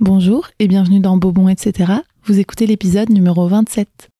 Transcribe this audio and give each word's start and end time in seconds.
Bonjour 0.00 0.46
et 0.60 0.68
bienvenue 0.68 1.00
dans 1.00 1.16
Bobon, 1.16 1.48
etc. 1.48 1.92
Vous 2.22 2.38
écoutez 2.38 2.66
l'épisode 2.66 3.10
numéro 3.10 3.48
27. 3.48 4.10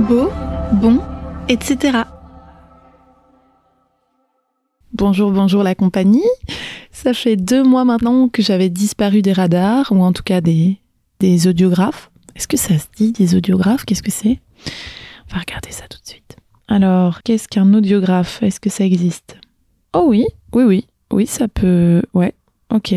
Beau, 0.00 0.28
bon, 0.74 1.00
etc. 1.48 2.02
Bonjour, 4.92 5.30
bonjour 5.30 5.62
la 5.62 5.74
compagnie. 5.74 6.20
Ça 6.92 7.14
fait 7.14 7.36
deux 7.36 7.62
mois 7.62 7.86
maintenant 7.86 8.28
que 8.28 8.42
j'avais 8.42 8.68
disparu 8.68 9.22
des 9.22 9.32
radars, 9.32 9.90
ou 9.92 10.02
en 10.02 10.12
tout 10.12 10.22
cas 10.22 10.42
des, 10.42 10.78
des 11.20 11.48
audiographes. 11.48 12.10
Est-ce 12.38 12.46
que 12.46 12.56
ça 12.56 12.78
se 12.78 12.86
dit 12.96 13.10
des 13.10 13.34
audiographes? 13.34 13.84
Qu'est-ce 13.84 14.02
que 14.02 14.12
c'est? 14.12 14.38
On 15.28 15.34
va 15.34 15.40
regarder 15.40 15.72
ça 15.72 15.88
tout 15.88 15.98
de 16.00 16.06
suite. 16.08 16.36
Alors, 16.68 17.22
qu'est-ce 17.24 17.48
qu'un 17.48 17.74
audiographe? 17.74 18.40
Est-ce 18.44 18.60
que 18.60 18.70
ça 18.70 18.84
existe? 18.84 19.36
Oh 19.92 20.04
oui, 20.06 20.24
oui, 20.52 20.62
oui. 20.62 20.86
Oui, 21.10 21.26
ça 21.26 21.48
peut. 21.48 22.00
Ouais, 22.14 22.34
ok 22.72 22.94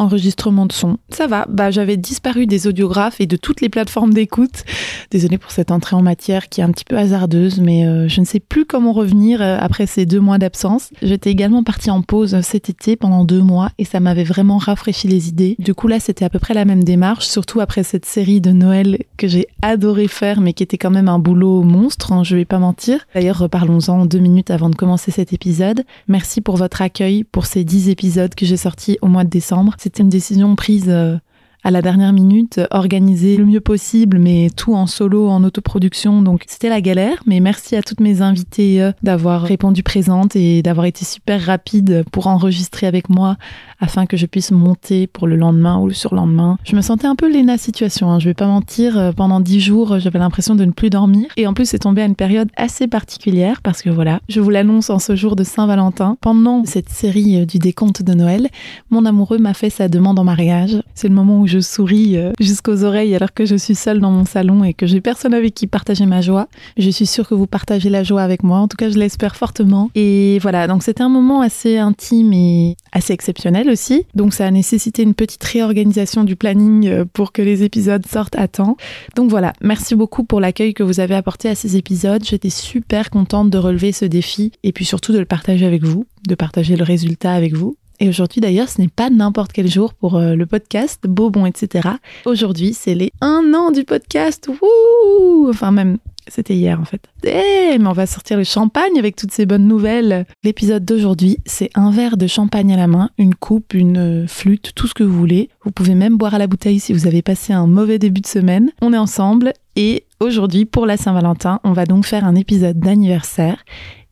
enregistrement 0.00 0.66
de 0.66 0.72
son. 0.72 0.96
Ça 1.10 1.26
va, 1.26 1.46
bah, 1.48 1.70
j'avais 1.70 1.96
disparu 1.96 2.46
des 2.46 2.66
audiographes 2.66 3.20
et 3.20 3.26
de 3.26 3.36
toutes 3.36 3.60
les 3.60 3.68
plateformes 3.68 4.14
d'écoute. 4.14 4.64
Désolée 5.10 5.38
pour 5.38 5.50
cette 5.50 5.70
entrée 5.70 5.94
en 5.94 6.02
matière 6.02 6.48
qui 6.48 6.60
est 6.60 6.64
un 6.64 6.70
petit 6.70 6.84
peu 6.84 6.96
hasardeuse, 6.96 7.60
mais 7.60 7.86
euh, 7.86 8.08
je 8.08 8.20
ne 8.20 8.26
sais 8.26 8.40
plus 8.40 8.64
comment 8.64 8.92
revenir 8.92 9.42
euh, 9.42 9.58
après 9.60 9.86
ces 9.86 10.06
deux 10.06 10.20
mois 10.20 10.38
d'absence. 10.38 10.90
J'étais 11.02 11.30
également 11.30 11.62
partie 11.62 11.90
en 11.90 12.02
pause 12.02 12.40
cet 12.40 12.70
été 12.70 12.96
pendant 12.96 13.24
deux 13.24 13.42
mois 13.42 13.70
et 13.78 13.84
ça 13.84 14.00
m'avait 14.00 14.24
vraiment 14.24 14.58
rafraîchi 14.58 15.06
les 15.06 15.28
idées. 15.28 15.56
Du 15.58 15.74
coup 15.74 15.86
là, 15.86 16.00
c'était 16.00 16.24
à 16.24 16.30
peu 16.30 16.38
près 16.38 16.54
la 16.54 16.64
même 16.64 16.82
démarche, 16.82 17.26
surtout 17.26 17.60
après 17.60 17.82
cette 17.82 18.06
série 18.06 18.40
de 18.40 18.50
Noël 18.50 18.98
que 19.18 19.28
j'ai 19.28 19.46
adoré 19.60 20.08
faire, 20.08 20.40
mais 20.40 20.54
qui 20.54 20.62
était 20.62 20.78
quand 20.78 20.90
même 20.90 21.08
un 21.08 21.18
boulot 21.18 21.62
monstre, 21.62 22.12
hein, 22.12 22.24
je 22.24 22.36
vais 22.36 22.44
pas 22.44 22.58
mentir. 22.58 23.06
D'ailleurs, 23.14 23.38
reparlons-en 23.38 24.06
deux 24.06 24.18
minutes 24.18 24.50
avant 24.50 24.70
de 24.70 24.76
commencer 24.76 25.10
cet 25.10 25.32
épisode. 25.32 25.84
Merci 26.08 26.40
pour 26.40 26.56
votre 26.56 26.80
accueil 26.82 27.24
pour 27.24 27.46
ces 27.46 27.64
dix 27.64 27.88
épisodes 27.90 28.34
que 28.34 28.46
j'ai 28.46 28.56
sortis 28.56 28.98
au 29.02 29.06
mois 29.06 29.24
de 29.24 29.30
décembre. 29.30 29.74
C'était 29.90 30.04
une 30.04 30.08
décision 30.08 30.54
prise 30.54 30.88
euh, 30.88 31.16
à 31.62 31.70
la 31.70 31.82
dernière 31.82 32.12
minute, 32.12 32.60
organiser 32.70 33.36
le 33.36 33.44
mieux 33.44 33.60
possible, 33.60 34.18
mais 34.18 34.48
tout 34.56 34.74
en 34.74 34.86
solo, 34.86 35.28
en 35.28 35.44
autoproduction. 35.44 36.22
Donc 36.22 36.44
c'était 36.46 36.68
la 36.68 36.80
galère, 36.80 37.22
mais 37.26 37.40
merci 37.40 37.76
à 37.76 37.82
toutes 37.82 38.00
mes 38.00 38.22
invitées 38.22 38.82
euh, 38.82 38.92
d'avoir 39.02 39.42
répondu 39.42 39.82
présente 39.82 40.36
et 40.36 40.62
d'avoir 40.62 40.86
été 40.86 41.04
super 41.04 41.44
rapide 41.44 42.04
pour 42.12 42.26
enregistrer 42.26 42.86
avec 42.86 43.08
moi 43.08 43.36
afin 43.80 44.06
que 44.06 44.16
je 44.16 44.26
puisse 44.26 44.50
monter 44.50 45.06
pour 45.06 45.26
le 45.26 45.36
lendemain 45.36 45.78
ou 45.78 45.86
le 45.86 45.94
surlendemain. 45.94 46.58
Je 46.64 46.76
me 46.76 46.80
sentais 46.80 47.06
un 47.06 47.16
peu 47.16 47.30
Léna 47.30 47.58
situation, 47.58 48.10
hein, 48.10 48.18
je 48.18 48.28
vais 48.28 48.34
pas 48.34 48.46
mentir. 48.46 48.98
Euh, 48.98 49.12
pendant 49.12 49.40
dix 49.40 49.60
jours, 49.60 49.98
j'avais 49.98 50.18
l'impression 50.18 50.54
de 50.54 50.64
ne 50.64 50.72
plus 50.72 50.90
dormir. 50.90 51.28
Et 51.36 51.46
en 51.46 51.54
plus, 51.54 51.66
c'est 51.66 51.78
tombé 51.78 52.02
à 52.02 52.06
une 52.06 52.16
période 52.16 52.48
assez 52.56 52.86
particulière 52.86 53.60
parce 53.62 53.82
que 53.82 53.90
voilà, 53.90 54.20
je 54.28 54.40
vous 54.40 54.50
l'annonce 54.50 54.90
en 54.90 54.98
ce 54.98 55.16
jour 55.16 55.36
de 55.36 55.44
Saint-Valentin. 55.44 56.16
Pendant 56.20 56.64
cette 56.64 56.88
série 56.88 57.40
euh, 57.40 57.44
du 57.46 57.58
décompte 57.58 58.02
de 58.02 58.14
Noël, 58.14 58.48
mon 58.90 59.04
amoureux 59.04 59.38
m'a 59.38 59.54
fait 59.54 59.70
sa 59.70 59.88
demande 59.88 60.18
en 60.18 60.24
mariage. 60.24 60.82
C'est 60.94 61.08
le 61.08 61.14
moment 61.14 61.40
où 61.40 61.46
je 61.50 61.60
souris 61.60 62.16
euh, 62.16 62.32
jusqu'aux 62.40 62.84
oreilles 62.84 63.14
alors 63.14 63.34
que 63.34 63.44
je 63.44 63.56
suis 63.56 63.74
seule 63.74 64.00
dans 64.00 64.10
mon 64.10 64.24
salon 64.24 64.64
et 64.64 64.72
que 64.72 64.86
j'ai 64.86 65.00
personne 65.00 65.34
avec 65.34 65.54
qui 65.54 65.66
partager 65.66 66.06
ma 66.06 66.20
joie. 66.20 66.48
Je 66.78 66.88
suis 66.90 67.06
sûre 67.06 67.28
que 67.28 67.34
vous 67.34 67.46
partagez 67.46 67.90
la 67.90 68.04
joie 68.04 68.22
avec 68.22 68.42
moi. 68.42 68.58
En 68.58 68.68
tout 68.68 68.76
cas, 68.76 68.88
je 68.88 68.98
l'espère 68.98 69.36
fortement. 69.36 69.90
Et 69.94 70.38
voilà, 70.40 70.66
donc 70.66 70.82
c'était 70.82 71.02
un 71.02 71.08
moment 71.08 71.40
assez 71.40 71.78
intime 71.78 72.32
et 72.32 72.76
assez 72.92 73.12
exceptionnel 73.12 73.68
aussi. 73.68 74.06
Donc 74.14 74.32
ça 74.32 74.46
a 74.46 74.50
nécessité 74.50 75.02
une 75.02 75.14
petite 75.14 75.42
réorganisation 75.44 76.24
du 76.24 76.36
planning 76.36 76.86
euh, 76.86 77.04
pour 77.12 77.32
que 77.32 77.42
les 77.42 77.64
épisodes 77.64 78.06
sortent 78.06 78.38
à 78.38 78.48
temps. 78.48 78.76
Donc 79.16 79.28
voilà, 79.28 79.52
merci 79.60 79.94
beaucoup 79.94 80.24
pour 80.24 80.40
l'accueil 80.40 80.72
que 80.72 80.82
vous 80.82 81.00
avez 81.00 81.16
apporté 81.16 81.48
à 81.48 81.54
ces 81.54 81.76
épisodes. 81.76 82.22
J'étais 82.24 82.50
super 82.50 83.10
contente 83.10 83.50
de 83.50 83.58
relever 83.58 83.92
ce 83.92 84.04
défi 84.04 84.52
et 84.62 84.72
puis 84.72 84.84
surtout 84.84 85.12
de 85.12 85.18
le 85.18 85.24
partager 85.24 85.66
avec 85.66 85.82
vous, 85.82 86.06
de 86.28 86.34
partager 86.34 86.76
le 86.76 86.84
résultat 86.84 87.32
avec 87.32 87.54
vous. 87.54 87.76
Et 88.00 88.08
aujourd'hui 88.08 88.40
d'ailleurs, 88.40 88.68
ce 88.68 88.80
n'est 88.80 88.88
pas 88.88 89.10
n'importe 89.10 89.52
quel 89.52 89.68
jour 89.68 89.92
pour 89.92 90.16
euh, 90.16 90.34
le 90.34 90.46
podcast, 90.46 91.00
beau, 91.06 91.30
bon, 91.30 91.44
etc. 91.44 91.88
Aujourd'hui, 92.24 92.72
c'est 92.72 92.94
les 92.94 93.12
un 93.20 93.52
an 93.54 93.70
du 93.70 93.84
podcast. 93.84 94.48
Wouh 94.48 95.50
enfin 95.50 95.70
même 95.70 95.98
c'était 96.28 96.54
hier 96.54 96.80
en 96.80 96.84
fait. 96.84 97.02
Eh, 97.24 97.76
mais 97.78 97.86
on 97.86 97.92
va 97.92 98.06
sortir 98.06 98.36
le 98.36 98.44
champagne 98.44 98.98
avec 98.98 99.16
toutes 99.16 99.32
ces 99.32 99.46
bonnes 99.46 99.66
nouvelles. 99.66 100.26
L'épisode 100.44 100.84
d'aujourd'hui, 100.84 101.38
c'est 101.44 101.70
un 101.74 101.90
verre 101.90 102.16
de 102.16 102.26
champagne 102.26 102.72
à 102.72 102.76
la 102.76 102.86
main, 102.86 103.10
une 103.18 103.34
coupe, 103.34 103.74
une 103.74 104.26
flûte, 104.28 104.72
tout 104.74 104.86
ce 104.86 104.94
que 104.94 105.02
vous 105.02 105.18
voulez. 105.18 105.50
Vous 105.64 105.72
pouvez 105.72 105.94
même 105.94 106.16
boire 106.16 106.34
à 106.34 106.38
la 106.38 106.46
bouteille 106.46 106.78
si 106.78 106.92
vous 106.92 107.06
avez 107.06 107.22
passé 107.22 107.52
un 107.52 107.66
mauvais 107.66 107.98
début 107.98 108.20
de 108.20 108.26
semaine. 108.26 108.70
On 108.80 108.92
est 108.92 108.98
ensemble 108.98 109.52
et 109.76 110.04
aujourd'hui, 110.20 110.64
pour 110.64 110.86
la 110.86 110.96
Saint-Valentin, 110.96 111.60
on 111.64 111.72
va 111.72 111.84
donc 111.84 112.06
faire 112.06 112.24
un 112.24 112.34
épisode 112.36 112.78
d'anniversaire. 112.78 113.64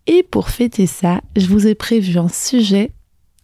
Et 0.07 0.23
pour 0.23 0.49
fêter 0.49 0.87
ça, 0.87 1.21
je 1.37 1.47
vous 1.47 1.67
ai 1.67 1.75
prévu 1.75 2.19
un 2.19 2.29
sujet 2.29 2.91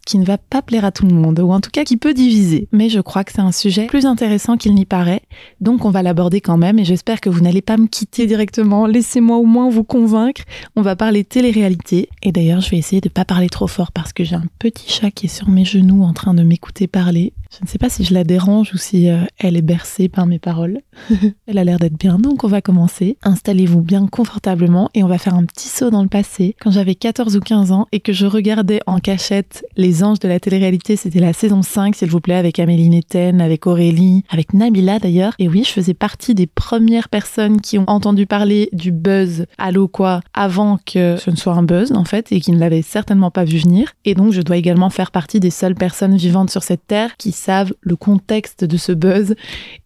qui 0.04 0.18
ne 0.18 0.24
va 0.24 0.38
pas 0.38 0.62
plaire 0.62 0.84
à 0.84 0.92
tout 0.92 1.06
le 1.06 1.14
monde, 1.14 1.40
ou 1.40 1.52
en 1.52 1.60
tout 1.60 1.70
cas 1.70 1.84
qui 1.84 1.96
peut 1.96 2.14
diviser. 2.14 2.68
Mais 2.72 2.88
je 2.88 3.00
crois 3.00 3.24
que 3.24 3.32
c'est 3.32 3.40
un 3.40 3.52
sujet 3.52 3.86
plus 3.86 4.06
intéressant 4.06 4.56
qu'il 4.56 4.74
n'y 4.74 4.84
paraît, 4.84 5.22
donc 5.60 5.84
on 5.84 5.90
va 5.90 6.02
l'aborder 6.02 6.40
quand 6.40 6.56
même, 6.56 6.78
et 6.78 6.84
j'espère 6.84 7.20
que 7.20 7.30
vous 7.30 7.40
n'allez 7.40 7.62
pas 7.62 7.76
me 7.76 7.86
quitter 7.86 8.26
directement. 8.26 8.86
Laissez-moi 8.86 9.36
au 9.36 9.44
moins 9.44 9.70
vous 9.70 9.84
convaincre. 9.84 10.42
On 10.76 10.82
va 10.82 10.96
parler 10.96 11.24
télé-réalité, 11.24 12.08
et 12.22 12.32
d'ailleurs 12.32 12.60
je 12.60 12.70
vais 12.70 12.78
essayer 12.78 13.00
de 13.00 13.08
pas 13.08 13.24
parler 13.24 13.48
trop 13.48 13.66
fort 13.66 13.92
parce 13.92 14.12
que 14.12 14.24
j'ai 14.24 14.36
un 14.36 14.46
petit 14.58 14.90
chat 14.90 15.10
qui 15.10 15.26
est 15.26 15.28
sur 15.28 15.48
mes 15.48 15.64
genoux 15.64 16.02
en 16.02 16.12
train 16.12 16.34
de 16.34 16.42
m'écouter 16.42 16.86
parler. 16.86 17.32
Je 17.58 17.64
ne 17.64 17.68
sais 17.68 17.78
pas 17.78 17.88
si 17.88 18.02
je 18.04 18.14
la 18.14 18.24
dérange 18.24 18.72
ou 18.74 18.78
si 18.78 19.08
euh, 19.08 19.18
elle 19.38 19.56
est 19.56 19.62
bercée 19.62 20.08
par 20.08 20.26
mes 20.26 20.40
paroles. 20.40 20.80
elle 21.46 21.58
a 21.58 21.64
l'air 21.64 21.78
d'être 21.78 21.96
bien, 21.96 22.18
donc 22.18 22.42
on 22.42 22.48
va 22.48 22.60
commencer. 22.60 23.16
Installez-vous 23.22 23.80
bien 23.80 24.08
confortablement 24.08 24.90
et 24.94 25.04
on 25.04 25.06
va 25.06 25.18
faire 25.18 25.34
un 25.34 25.44
petit 25.44 25.68
saut 25.68 25.90
dans 25.90 26.02
le 26.02 26.08
passé. 26.08 26.56
Quand 26.60 26.72
j'avais 26.72 26.96
14 26.96 27.36
ou 27.36 27.40
15 27.40 27.70
ans 27.70 27.86
et 27.92 28.00
que 28.00 28.12
je 28.12 28.26
regardais 28.26 28.80
en 28.86 28.98
cachette 28.98 29.64
Les 29.76 30.02
Anges 30.02 30.18
de 30.18 30.26
la 30.26 30.40
télé-réalité, 30.40 30.96
c'était 30.96 31.20
la 31.20 31.32
saison 31.32 31.62
5, 31.62 31.94
s'il 31.94 32.10
vous 32.10 32.20
plaît, 32.20 32.34
avec 32.34 32.58
Amélie 32.58 32.88
Netten, 32.88 33.40
avec 33.40 33.66
Aurélie, 33.66 34.24
avec 34.30 34.52
Nabila 34.52 34.98
d'ailleurs. 34.98 35.34
Et 35.38 35.48
oui, 35.48 35.62
je 35.64 35.70
faisais 35.70 35.94
partie 35.94 36.34
des 36.34 36.46
premières 36.46 37.08
personnes 37.08 37.60
qui 37.60 37.78
ont 37.78 37.88
entendu 37.88 38.26
parler 38.26 38.68
du 38.72 38.90
buzz 38.90 39.46
Allo 39.58 39.86
quoi 39.86 40.22
avant 40.32 40.78
que 40.84 41.16
ce 41.18 41.30
ne 41.30 41.36
soit 41.36 41.54
un 41.54 41.62
buzz 41.62 41.92
en 41.92 42.04
fait 42.04 42.32
et 42.32 42.40
qui 42.40 42.50
ne 42.50 42.58
l'avaient 42.58 42.82
certainement 42.82 43.30
pas 43.30 43.44
vu 43.44 43.58
venir. 43.58 43.92
Et 44.04 44.14
donc 44.14 44.32
je 44.32 44.42
dois 44.42 44.56
également 44.56 44.90
faire 44.90 45.12
partie 45.12 45.38
des 45.38 45.50
seules 45.50 45.76
personnes 45.76 46.16
vivantes 46.16 46.50
sur 46.50 46.64
cette 46.64 46.86
terre 46.86 47.16
qui 47.16 47.32
savent 47.44 47.74
le 47.80 47.96
contexte 47.96 48.64
de 48.64 48.76
ce 48.76 48.92
buzz 48.92 49.34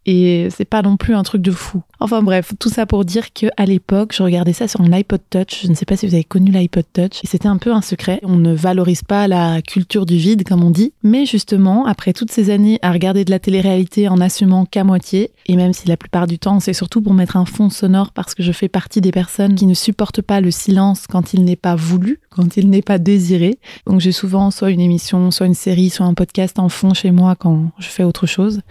et 0.05 0.47
c'est 0.49 0.65
pas 0.65 0.81
non 0.81 0.97
plus 0.97 1.13
un 1.13 1.23
truc 1.23 1.41
de 1.41 1.51
fou. 1.51 1.81
Enfin 1.99 2.23
bref, 2.23 2.53
tout 2.57 2.69
ça 2.69 2.85
pour 2.85 3.03
dire 3.03 3.33
que 3.33 3.47
à 3.57 3.65
l'époque, 3.65 4.13
je 4.15 4.23
regardais 4.23 4.53
ça 4.53 4.67
sur 4.67 4.81
mon 4.81 4.91
iPod 4.91 5.19
Touch. 5.29 5.63
Je 5.63 5.67
ne 5.67 5.73
sais 5.73 5.85
pas 5.85 5.97
si 5.97 6.07
vous 6.07 6.13
avez 6.13 6.23
connu 6.23 6.51
l'iPod 6.51 6.85
Touch 6.93 7.19
et 7.23 7.27
c'était 7.27 7.47
un 7.47 7.57
peu 7.57 7.73
un 7.73 7.81
secret. 7.81 8.19
On 8.23 8.37
ne 8.37 8.53
valorise 8.53 9.03
pas 9.03 9.27
la 9.27 9.61
culture 9.61 10.05
du 10.05 10.15
vide 10.15 10.47
comme 10.47 10.63
on 10.63 10.71
dit, 10.71 10.93
mais 11.03 11.25
justement, 11.25 11.85
après 11.85 12.13
toutes 12.13 12.31
ces 12.31 12.49
années 12.49 12.79
à 12.81 12.91
regarder 12.91 13.25
de 13.25 13.31
la 13.31 13.39
télé-réalité 13.39 14.07
en 14.07 14.21
assumant 14.21 14.65
qu'à 14.65 14.83
moitié 14.83 15.31
et 15.45 15.55
même 15.55 15.73
si 15.73 15.87
la 15.87 15.97
plupart 15.97 16.27
du 16.27 16.39
temps, 16.39 16.59
c'est 16.59 16.73
surtout 16.73 17.01
pour 17.01 17.13
mettre 17.13 17.35
un 17.35 17.45
fond 17.45 17.69
sonore 17.69 18.11
parce 18.13 18.33
que 18.33 18.43
je 18.43 18.51
fais 18.51 18.69
partie 18.69 19.01
des 19.01 19.11
personnes 19.11 19.55
qui 19.55 19.65
ne 19.65 19.73
supportent 19.73 20.21
pas 20.21 20.41
le 20.41 20.51
silence 20.51 21.05
quand 21.07 21.33
il 21.33 21.43
n'est 21.43 21.55
pas 21.55 21.75
voulu, 21.75 22.19
quand 22.29 22.55
il 22.55 22.69
n'est 22.69 22.81
pas 22.81 22.97
désiré. 22.97 23.59
Donc 23.85 23.99
j'ai 23.99 24.13
souvent 24.13 24.49
soit 24.49 24.71
une 24.71 24.79
émission, 24.79 25.29
soit 25.31 25.45
une 25.45 25.53
série, 25.53 25.89
soit 25.89 26.05
un 26.05 26.13
podcast 26.13 26.57
en 26.57 26.69
fond 26.69 26.93
chez 26.93 27.11
moi 27.11 27.35
quand 27.39 27.71
je 27.79 27.87
fais 27.87 28.03
autre 28.03 28.27
chose. 28.27 28.61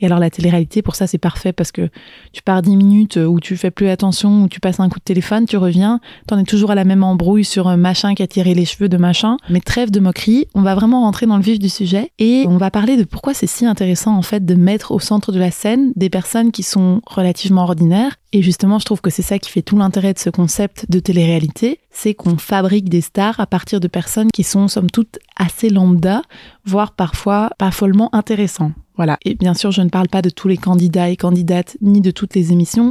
Et 0.00 0.06
alors 0.06 0.18
la 0.18 0.30
télé-réalité, 0.30 0.82
pour 0.82 0.94
ça, 0.94 1.06
c'est 1.06 1.18
parfait 1.18 1.52
parce 1.52 1.72
que 1.72 1.88
tu 2.32 2.42
pars 2.42 2.62
10 2.62 2.76
minutes 2.76 3.16
où 3.16 3.40
tu 3.40 3.56
fais 3.56 3.70
plus 3.70 3.88
attention, 3.88 4.44
où 4.44 4.48
tu 4.48 4.60
passes 4.60 4.78
un 4.80 4.88
coup 4.88 4.98
de 4.98 5.04
téléphone, 5.04 5.46
tu 5.46 5.56
reviens, 5.56 6.00
t'en 6.26 6.38
es 6.38 6.44
toujours 6.44 6.70
à 6.70 6.74
la 6.74 6.84
même 6.84 7.02
embrouille 7.02 7.44
sur 7.44 7.76
machin 7.76 8.14
qui 8.14 8.22
a 8.22 8.26
tiré 8.26 8.54
les 8.54 8.64
cheveux 8.64 8.88
de 8.88 8.96
machin. 8.96 9.36
Mais 9.50 9.60
trêve 9.60 9.90
de 9.90 10.00
moquerie, 10.00 10.46
on 10.54 10.62
va 10.62 10.74
vraiment 10.74 11.00
rentrer 11.00 11.26
dans 11.26 11.36
le 11.36 11.42
vif 11.42 11.58
du 11.58 11.68
sujet 11.68 12.12
et 12.18 12.44
on 12.46 12.58
va 12.58 12.70
parler 12.70 12.96
de 12.96 13.04
pourquoi 13.04 13.34
c'est 13.34 13.46
si 13.46 13.66
intéressant 13.66 14.16
en 14.16 14.22
fait 14.22 14.44
de 14.44 14.54
mettre 14.54 14.92
au 14.92 15.00
centre 15.00 15.32
de 15.32 15.38
la 15.38 15.50
scène 15.50 15.92
des 15.96 16.10
personnes 16.10 16.52
qui 16.52 16.62
sont 16.62 17.00
relativement 17.06 17.62
ordinaires. 17.62 18.16
Et 18.32 18.42
justement, 18.42 18.78
je 18.78 18.84
trouve 18.84 19.00
que 19.00 19.10
c'est 19.10 19.22
ça 19.22 19.38
qui 19.38 19.50
fait 19.50 19.62
tout 19.62 19.78
l'intérêt 19.78 20.12
de 20.12 20.18
ce 20.18 20.28
concept 20.28 20.84
de 20.90 21.00
télé-réalité, 21.00 21.80
c'est 21.90 22.12
qu'on 22.12 22.36
fabrique 22.36 22.90
des 22.90 23.00
stars 23.00 23.40
à 23.40 23.46
partir 23.46 23.80
de 23.80 23.88
personnes 23.88 24.28
qui 24.32 24.42
sont 24.42 24.68
somme 24.68 24.90
toute 24.90 25.18
assez 25.36 25.70
lambda, 25.70 26.22
voire 26.66 26.92
parfois 26.92 27.50
pas 27.58 27.70
follement 27.70 28.14
intéressants. 28.14 28.72
Voilà. 28.96 29.16
Et 29.24 29.34
bien 29.34 29.54
sûr, 29.54 29.70
je 29.70 29.80
ne 29.80 29.88
parle 29.88 30.08
pas 30.08 30.20
de 30.20 30.28
tous 30.28 30.48
les 30.48 30.58
candidats 30.58 31.08
et 31.08 31.16
candidates, 31.16 31.78
ni 31.80 32.02
de 32.02 32.10
toutes 32.10 32.34
les 32.34 32.52
émissions, 32.52 32.90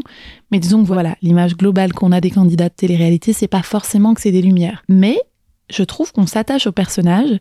mais 0.51 0.59
disons 0.59 0.81
que 0.81 0.87
voilà, 0.87 1.15
l'image 1.21 1.55
globale 1.55 1.93
qu'on 1.93 2.11
a 2.11 2.21
des 2.21 2.31
candidats 2.31 2.69
de 2.69 2.73
télé-réalité, 2.73 3.33
c'est 3.33 3.47
pas 3.47 3.61
forcément 3.61 4.15
que 4.15 4.21
c'est 4.21 4.31
des 4.31 4.41
lumières. 4.41 4.83
Mais 4.87 5.19
je 5.69 5.83
trouve 5.83 6.13
qu'on 6.13 6.25
s'attache 6.25 6.65
aux 6.65 6.71
personnages 6.71 7.39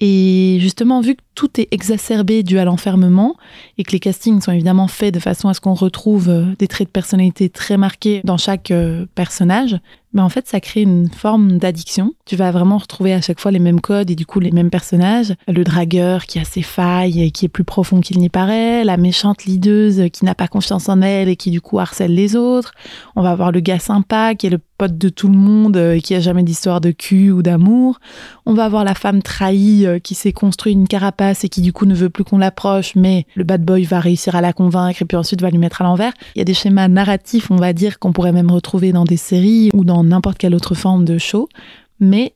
Et 0.00 0.58
justement, 0.60 1.00
vu 1.00 1.14
que 1.14 1.22
tout 1.34 1.60
est 1.60 1.68
exacerbé 1.70 2.42
dû 2.42 2.58
à 2.58 2.64
l'enfermement 2.64 3.36
et 3.78 3.84
que 3.84 3.92
les 3.92 4.00
castings 4.00 4.40
sont 4.40 4.52
évidemment 4.52 4.88
faits 4.88 5.14
de 5.14 5.20
façon 5.20 5.48
à 5.48 5.54
ce 5.54 5.60
qu'on 5.60 5.74
retrouve 5.74 6.28
euh, 6.28 6.46
des 6.58 6.66
traits 6.66 6.88
de 6.88 6.92
personnalité 6.92 7.48
très 7.48 7.76
marqués 7.76 8.20
dans 8.24 8.36
chaque 8.36 8.70
euh, 8.70 9.06
personnage, 9.14 9.78
mais 10.14 10.22
en 10.22 10.28
fait, 10.28 10.46
ça 10.46 10.60
crée 10.60 10.82
une 10.82 11.10
forme 11.10 11.58
d'addiction. 11.58 12.14
Tu 12.24 12.36
vas 12.36 12.52
vraiment 12.52 12.78
retrouver 12.78 13.12
à 13.12 13.20
chaque 13.20 13.40
fois 13.40 13.50
les 13.50 13.58
mêmes 13.58 13.80
codes 13.80 14.12
et 14.12 14.14
du 14.14 14.24
coup 14.24 14.38
les 14.38 14.52
mêmes 14.52 14.70
personnages. 14.70 15.34
Le 15.48 15.64
dragueur 15.64 16.26
qui 16.26 16.38
a 16.38 16.44
ses 16.44 16.62
failles 16.62 17.20
et 17.20 17.30
qui 17.32 17.46
est 17.46 17.48
plus 17.48 17.64
profond 17.64 18.00
qu'il 18.00 18.18
n'y 18.18 18.28
paraît, 18.28 18.84
la 18.84 18.96
méchante 18.96 19.44
leaduse 19.44 20.04
qui 20.12 20.24
n'a 20.24 20.36
pas 20.36 20.46
confiance 20.46 20.88
en 20.88 21.02
elle 21.02 21.28
et 21.28 21.34
qui 21.34 21.50
du 21.50 21.60
coup 21.60 21.80
harcèle 21.80 22.14
les 22.14 22.36
autres. 22.36 22.72
On 23.16 23.22
va 23.22 23.32
avoir 23.32 23.50
le 23.50 23.58
gars 23.58 23.80
sympa 23.80 24.36
qui 24.36 24.46
est 24.46 24.50
le 24.50 24.60
pote 24.78 24.96
de 24.96 25.08
tout 25.08 25.28
le 25.28 25.36
monde 25.36 25.76
et 25.76 26.00
qui 26.00 26.14
a 26.14 26.20
jamais 26.20 26.44
d'histoire 26.44 26.80
de 26.80 26.92
cul 26.92 27.32
ou 27.32 27.42
d'amour. 27.42 27.98
On 28.46 28.54
va 28.54 28.66
avoir 28.66 28.84
la 28.84 28.94
femme 28.94 29.20
trahie 29.20 29.83
euh, 29.84 29.98
qui 29.98 30.14
s'est 30.14 30.32
construit 30.32 30.72
une 30.72 30.88
carapace 30.88 31.44
et 31.44 31.48
qui 31.48 31.60
du 31.60 31.72
coup 31.72 31.86
ne 31.86 31.94
veut 31.94 32.10
plus 32.10 32.24
qu'on 32.24 32.38
l'approche, 32.38 32.94
mais 32.94 33.26
le 33.34 33.44
bad 33.44 33.64
boy 33.64 33.84
va 33.84 34.00
réussir 34.00 34.36
à 34.36 34.40
la 34.40 34.52
convaincre 34.52 35.02
et 35.02 35.04
puis 35.04 35.16
ensuite 35.16 35.40
va 35.40 35.50
lui 35.50 35.58
mettre 35.58 35.82
à 35.82 35.84
l'envers. 35.84 36.12
Il 36.34 36.38
y 36.38 36.42
a 36.42 36.44
des 36.44 36.54
schémas 36.54 36.88
narratifs, 36.88 37.50
on 37.50 37.56
va 37.56 37.72
dire, 37.72 37.98
qu'on 37.98 38.12
pourrait 38.12 38.32
même 38.32 38.50
retrouver 38.50 38.92
dans 38.92 39.04
des 39.04 39.16
séries 39.16 39.70
ou 39.72 39.84
dans 39.84 40.04
n'importe 40.04 40.38
quelle 40.38 40.54
autre 40.54 40.74
forme 40.74 41.04
de 41.04 41.18
show, 41.18 41.48
mais 42.00 42.34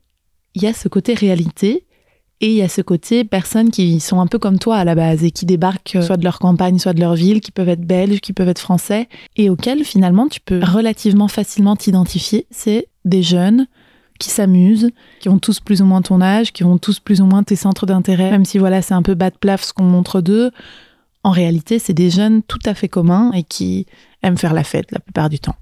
il 0.54 0.62
y 0.62 0.66
a 0.66 0.72
ce 0.72 0.88
côté 0.88 1.14
réalité 1.14 1.84
et 2.40 2.50
il 2.50 2.54
y 2.54 2.62
a 2.62 2.68
ce 2.68 2.82
côté 2.82 3.24
personnes 3.24 3.70
qui 3.70 3.98
sont 3.98 4.20
un 4.20 4.26
peu 4.26 4.38
comme 4.38 4.58
toi 4.58 4.76
à 4.76 4.84
la 4.84 4.94
base 4.94 5.24
et 5.24 5.30
qui 5.30 5.44
débarquent 5.44 5.96
euh, 5.96 6.02
soit 6.02 6.16
de 6.16 6.24
leur 6.24 6.38
campagne, 6.38 6.78
soit 6.78 6.92
de 6.92 7.00
leur 7.00 7.14
ville, 7.14 7.40
qui 7.40 7.50
peuvent 7.50 7.68
être 7.68 7.84
belges, 7.84 8.20
qui 8.20 8.32
peuvent 8.32 8.48
être 8.48 8.60
français, 8.60 9.08
et 9.36 9.50
auxquels 9.50 9.84
finalement 9.84 10.28
tu 10.28 10.40
peux 10.40 10.60
relativement 10.62 11.28
facilement 11.28 11.74
t'identifier. 11.74 12.46
C'est 12.50 12.88
des 13.04 13.22
jeunes 13.22 13.66
qui 14.18 14.30
s'amusent, 14.30 14.90
qui 15.20 15.28
ont 15.28 15.38
tous 15.38 15.60
plus 15.60 15.82
ou 15.82 15.84
moins 15.84 16.02
ton 16.02 16.20
âge, 16.20 16.52
qui 16.52 16.64
ont 16.64 16.78
tous 16.78 17.00
plus 17.00 17.20
ou 17.20 17.26
moins 17.26 17.42
tes 17.42 17.56
centres 17.56 17.86
d'intérêt, 17.86 18.30
même 18.30 18.44
si 18.44 18.58
voilà 18.58 18.82
c'est 18.82 18.94
un 18.94 19.02
peu 19.02 19.14
bas 19.14 19.30
de 19.30 19.36
plaf 19.36 19.62
ce 19.62 19.72
qu'on 19.72 19.84
montre 19.84 20.20
d'eux. 20.20 20.50
En 21.24 21.30
réalité, 21.30 21.78
c'est 21.78 21.94
des 21.94 22.10
jeunes 22.10 22.42
tout 22.42 22.60
à 22.64 22.74
fait 22.74 22.88
communs 22.88 23.32
et 23.32 23.42
qui 23.42 23.86
aiment 24.22 24.38
faire 24.38 24.54
la 24.54 24.64
fête 24.64 24.90
la 24.92 25.00
plupart 25.00 25.28
du 25.28 25.38
temps. 25.38 25.56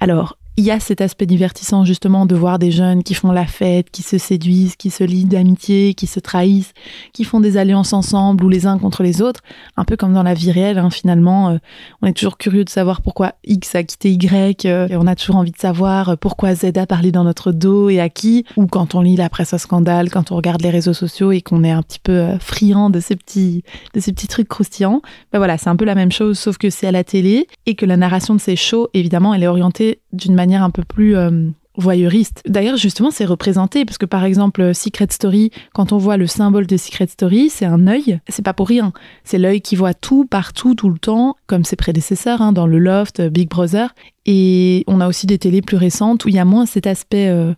Alors, 0.00 0.38
il 0.58 0.64
y 0.64 0.70
a 0.70 0.78
cet 0.80 1.00
aspect 1.00 1.24
divertissant 1.24 1.84
justement 1.86 2.26
de 2.26 2.34
voir 2.34 2.58
des 2.58 2.70
jeunes 2.70 3.02
qui 3.02 3.14
font 3.14 3.32
la 3.32 3.46
fête, 3.46 3.90
qui 3.90 4.02
se 4.02 4.18
séduisent, 4.18 4.76
qui 4.76 4.90
se 4.90 5.02
lient 5.02 5.24
d'amitié, 5.24 5.94
qui 5.94 6.06
se 6.06 6.20
trahissent, 6.20 6.74
qui 7.14 7.24
font 7.24 7.40
des 7.40 7.56
alliances 7.56 7.94
ensemble 7.94 8.44
ou 8.44 8.50
les 8.50 8.66
uns 8.66 8.78
contre 8.78 9.02
les 9.02 9.22
autres, 9.22 9.40
un 9.78 9.84
peu 9.84 9.96
comme 9.96 10.12
dans 10.12 10.22
la 10.22 10.34
vie 10.34 10.52
réelle 10.52 10.78
hein, 10.78 10.90
finalement. 10.90 11.50
Euh, 11.50 11.58
on 12.02 12.06
est 12.06 12.12
toujours 12.12 12.36
curieux 12.36 12.64
de 12.64 12.68
savoir 12.68 13.00
pourquoi 13.00 13.32
X 13.44 13.74
a 13.74 13.82
quitté 13.82 14.10
Y, 14.12 14.66
euh, 14.66 14.88
et 14.88 14.96
on 14.96 15.06
a 15.06 15.16
toujours 15.16 15.36
envie 15.36 15.52
de 15.52 15.58
savoir 15.58 16.10
euh, 16.10 16.16
pourquoi 16.16 16.54
Z 16.54 16.76
a 16.76 16.86
parlé 16.86 17.12
dans 17.12 17.24
notre 17.24 17.50
dos 17.50 17.88
et 17.88 17.98
à 17.98 18.10
qui, 18.10 18.44
ou 18.58 18.66
quand 18.66 18.94
on 18.94 19.00
lit 19.00 19.16
la 19.16 19.30
presse 19.30 19.54
à 19.54 19.58
scandale, 19.58 20.10
quand 20.10 20.32
on 20.32 20.36
regarde 20.36 20.60
les 20.60 20.70
réseaux 20.70 20.92
sociaux 20.92 21.32
et 21.32 21.40
qu'on 21.40 21.64
est 21.64 21.70
un 21.70 21.82
petit 21.82 22.00
peu 22.00 22.36
friand 22.40 22.90
de 22.90 23.00
ces 23.00 23.16
petits, 23.16 23.64
de 23.94 24.00
ces 24.00 24.12
petits 24.12 24.28
trucs 24.28 24.48
croustillants. 24.48 25.00
Ben 25.32 25.38
voilà, 25.38 25.56
c'est 25.56 25.70
un 25.70 25.76
peu 25.76 25.86
la 25.86 25.94
même 25.94 26.12
chose 26.12 26.38
sauf 26.38 26.58
que 26.58 26.68
c'est 26.68 26.86
à 26.86 26.92
la 26.92 27.04
télé 27.04 27.46
et 27.64 27.74
que 27.74 27.86
la 27.86 27.96
narration 27.96 28.34
de 28.34 28.40
ces 28.40 28.56
shows, 28.56 28.88
évidemment, 28.92 29.32
elle 29.32 29.44
est 29.44 29.48
orientée 29.48 30.00
d'une 30.12 30.34
manière 30.34 30.41
un 30.42 30.70
peu 30.70 30.82
plus 30.84 31.16
euh, 31.16 31.48
voyeuriste. 31.76 32.42
D'ailleurs, 32.46 32.76
justement, 32.76 33.10
c'est 33.10 33.24
représenté 33.24 33.84
parce 33.84 33.98
que 33.98 34.06
par 34.06 34.24
exemple, 34.24 34.74
Secret 34.74 35.08
Story, 35.10 35.50
quand 35.72 35.92
on 35.92 35.98
voit 35.98 36.16
le 36.16 36.26
symbole 36.26 36.66
de 36.66 36.76
Secret 36.76 37.06
Story, 37.06 37.48
c'est 37.48 37.64
un 37.64 37.86
œil. 37.86 38.20
C'est 38.28 38.44
pas 38.44 38.52
pour 38.52 38.68
rien. 38.68 38.92
C'est 39.24 39.38
l'œil 39.38 39.60
qui 39.60 39.76
voit 39.76 39.94
tout, 39.94 40.26
partout, 40.26 40.74
tout 40.74 40.90
le 40.90 40.98
temps, 40.98 41.36
comme 41.46 41.64
ses 41.64 41.76
prédécesseurs 41.76 42.42
hein, 42.42 42.52
dans 42.52 42.66
le 42.66 42.78
Loft, 42.78 43.22
Big 43.22 43.48
Brother. 43.48 43.94
Et 44.26 44.84
on 44.86 45.00
a 45.00 45.08
aussi 45.08 45.26
des 45.26 45.38
télés 45.38 45.62
plus 45.62 45.76
récentes 45.76 46.24
où 46.24 46.28
il 46.28 46.34
y 46.34 46.38
a 46.38 46.44
moins 46.44 46.66
cet 46.66 46.86
aspect 46.86 47.28
euh, 47.28 47.42
euh, 47.42 47.54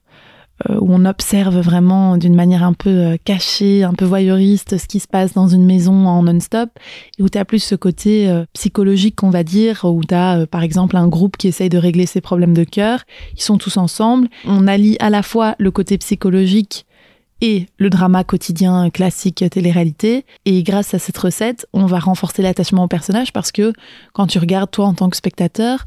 où 0.69 0.95
on 0.95 1.05
observe 1.05 1.59
vraiment 1.59 2.17
d'une 2.17 2.35
manière 2.35 2.63
un 2.63 2.73
peu 2.73 2.91
euh, 2.91 3.17
cachée, 3.25 3.83
un 3.83 3.93
peu 3.93 4.05
voyeuriste 4.05 4.79
ce 4.79 4.87
qui 4.87 5.01
se 5.01 5.09
passe 5.09 5.33
dans 5.33 5.49
une 5.49 5.65
maison 5.65 6.07
en 6.07 6.23
non-stop, 6.23 6.71
et 7.19 7.23
où 7.23 7.29
tu 7.29 7.39
as 7.39 7.45
plus 7.45 7.63
ce 7.63 7.75
côté 7.75 8.29
euh, 8.29 8.45
psychologique, 8.53 9.23
on 9.23 9.31
va 9.31 9.43
dire, 9.43 9.85
où 9.85 10.03
tu 10.05 10.15
as 10.15 10.47
par 10.47 10.63
exemple 10.63 10.97
un 10.97 11.09
groupe 11.09 11.37
qui 11.37 11.49
essaye 11.49 11.69
de 11.69 11.79
régler 11.79 12.07
ses 12.07 12.21
problèmes 12.21 12.55
de 12.55 12.65
cœur, 12.65 13.05
ils 13.37 13.43
sont 13.43 13.59
tous 13.59 13.77
ensemble, 13.77 14.29
on 14.47 14.67
allie 14.67 14.97
à 15.01 15.11
la 15.11 15.23
fois 15.23 15.55
le 15.59 15.71
côté 15.71 15.99
psychologique 15.99 16.87
et 17.41 17.67
le 17.79 17.91
drama 17.91 18.25
quotidien 18.25 18.89
classique 18.91 19.45
télé-réalité. 19.51 20.25
Et 20.47 20.63
grâce 20.63 20.95
à 20.95 20.99
cette 20.99 21.19
recette, 21.19 21.67
on 21.73 21.85
va 21.87 21.99
renforcer 21.99 22.43
l'attachement 22.43 22.85
au 22.85 22.89
personnage 22.89 23.33
parce 23.33 23.53
que 23.53 23.73
quand 24.13 24.27
tu 24.27 24.39
regardes 24.39 24.71
toi 24.71 24.87
en 24.87 24.95
tant 24.95 25.11
que 25.11 25.17
spectateur, 25.17 25.85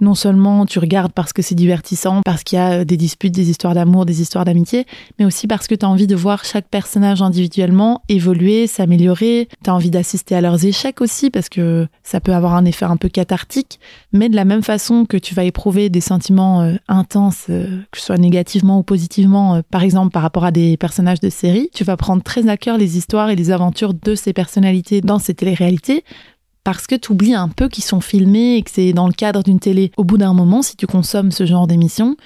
non 0.00 0.14
seulement 0.14 0.66
tu 0.66 0.78
regardes 0.78 1.12
parce 1.12 1.32
que 1.32 1.42
c'est 1.42 1.54
divertissant, 1.54 2.22
parce 2.24 2.44
qu'il 2.44 2.58
y 2.58 2.62
a 2.62 2.84
des 2.84 2.96
disputes, 2.96 3.34
des 3.34 3.50
histoires 3.50 3.74
d'amour, 3.74 4.06
des 4.06 4.20
histoires 4.20 4.44
d'amitié, 4.44 4.86
mais 5.18 5.24
aussi 5.24 5.46
parce 5.46 5.66
que 5.66 5.74
tu 5.74 5.84
as 5.84 5.88
envie 5.88 6.06
de 6.06 6.16
voir 6.16 6.44
chaque 6.44 6.68
personnage 6.68 7.22
individuellement 7.22 8.02
évoluer, 8.08 8.66
s'améliorer. 8.66 9.48
Tu 9.64 9.70
as 9.70 9.74
envie 9.74 9.90
d'assister 9.90 10.34
à 10.34 10.40
leurs 10.40 10.64
échecs 10.64 11.00
aussi, 11.00 11.30
parce 11.30 11.48
que 11.48 11.86
ça 12.02 12.20
peut 12.20 12.34
avoir 12.34 12.54
un 12.54 12.64
effet 12.64 12.84
un 12.84 12.96
peu 12.96 13.08
cathartique. 13.08 13.80
Mais 14.12 14.28
de 14.28 14.36
la 14.36 14.44
même 14.44 14.62
façon 14.62 15.04
que 15.04 15.16
tu 15.16 15.34
vas 15.34 15.44
éprouver 15.44 15.88
des 15.88 16.00
sentiments 16.00 16.62
euh, 16.62 16.74
intenses, 16.88 17.46
euh, 17.50 17.80
que 17.90 17.98
ce 17.98 18.06
soit 18.06 18.18
négativement 18.18 18.78
ou 18.78 18.82
positivement, 18.82 19.56
euh, 19.56 19.60
par 19.70 19.82
exemple 19.82 20.10
par 20.12 20.22
rapport 20.22 20.44
à 20.44 20.50
des 20.50 20.76
personnages 20.76 21.20
de 21.20 21.30
série, 21.30 21.68
tu 21.72 21.84
vas 21.84 21.96
prendre 21.96 22.22
très 22.22 22.48
à 22.48 22.56
cœur 22.56 22.78
les 22.78 22.96
histoires 22.96 23.30
et 23.30 23.36
les 23.36 23.50
aventures 23.50 23.94
de 23.94 24.14
ces 24.14 24.32
personnalités 24.32 25.00
dans 25.00 25.18
ces 25.18 25.34
téléréalités 25.34 26.04
parce 26.72 26.86
que 26.86 26.94
tu 26.94 27.10
oublies 27.10 27.34
un 27.34 27.48
peu 27.48 27.68
qu'ils 27.68 27.82
sont 27.82 28.00
filmés 28.00 28.54
et 28.54 28.62
que 28.62 28.70
c'est 28.70 28.92
dans 28.92 29.08
le 29.08 29.12
cadre 29.12 29.42
d'une 29.42 29.58
télé. 29.58 29.90
Au 29.96 30.04
bout 30.04 30.18
d'un 30.18 30.32
moment, 30.34 30.62
si 30.62 30.76
tu 30.76 30.86
consommes 30.86 31.32
ce 31.32 31.44
genre 31.44 31.66
d'émission, 31.66 32.16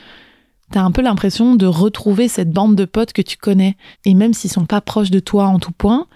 t'as 0.71 0.83
un 0.83 0.91
peu 0.91 1.01
l'impression 1.01 1.57
de 1.57 1.65
retrouver 1.65 2.29
cette 2.29 2.51
bande 2.51 2.77
de 2.77 2.85
potes 2.85 3.15
que 3.15 3.23
tu 3.23 3.39
connais. 3.39 3.79
Et 4.05 4.13
même 4.13 4.35
s'ils 4.35 4.51
sont 4.51 4.67
pas 4.67 4.83
proches 4.83 5.11
de 5.11 5.19
toi 5.19 5.47
en 5.47 5.59
tout 5.59 5.73
point, 5.73 6.09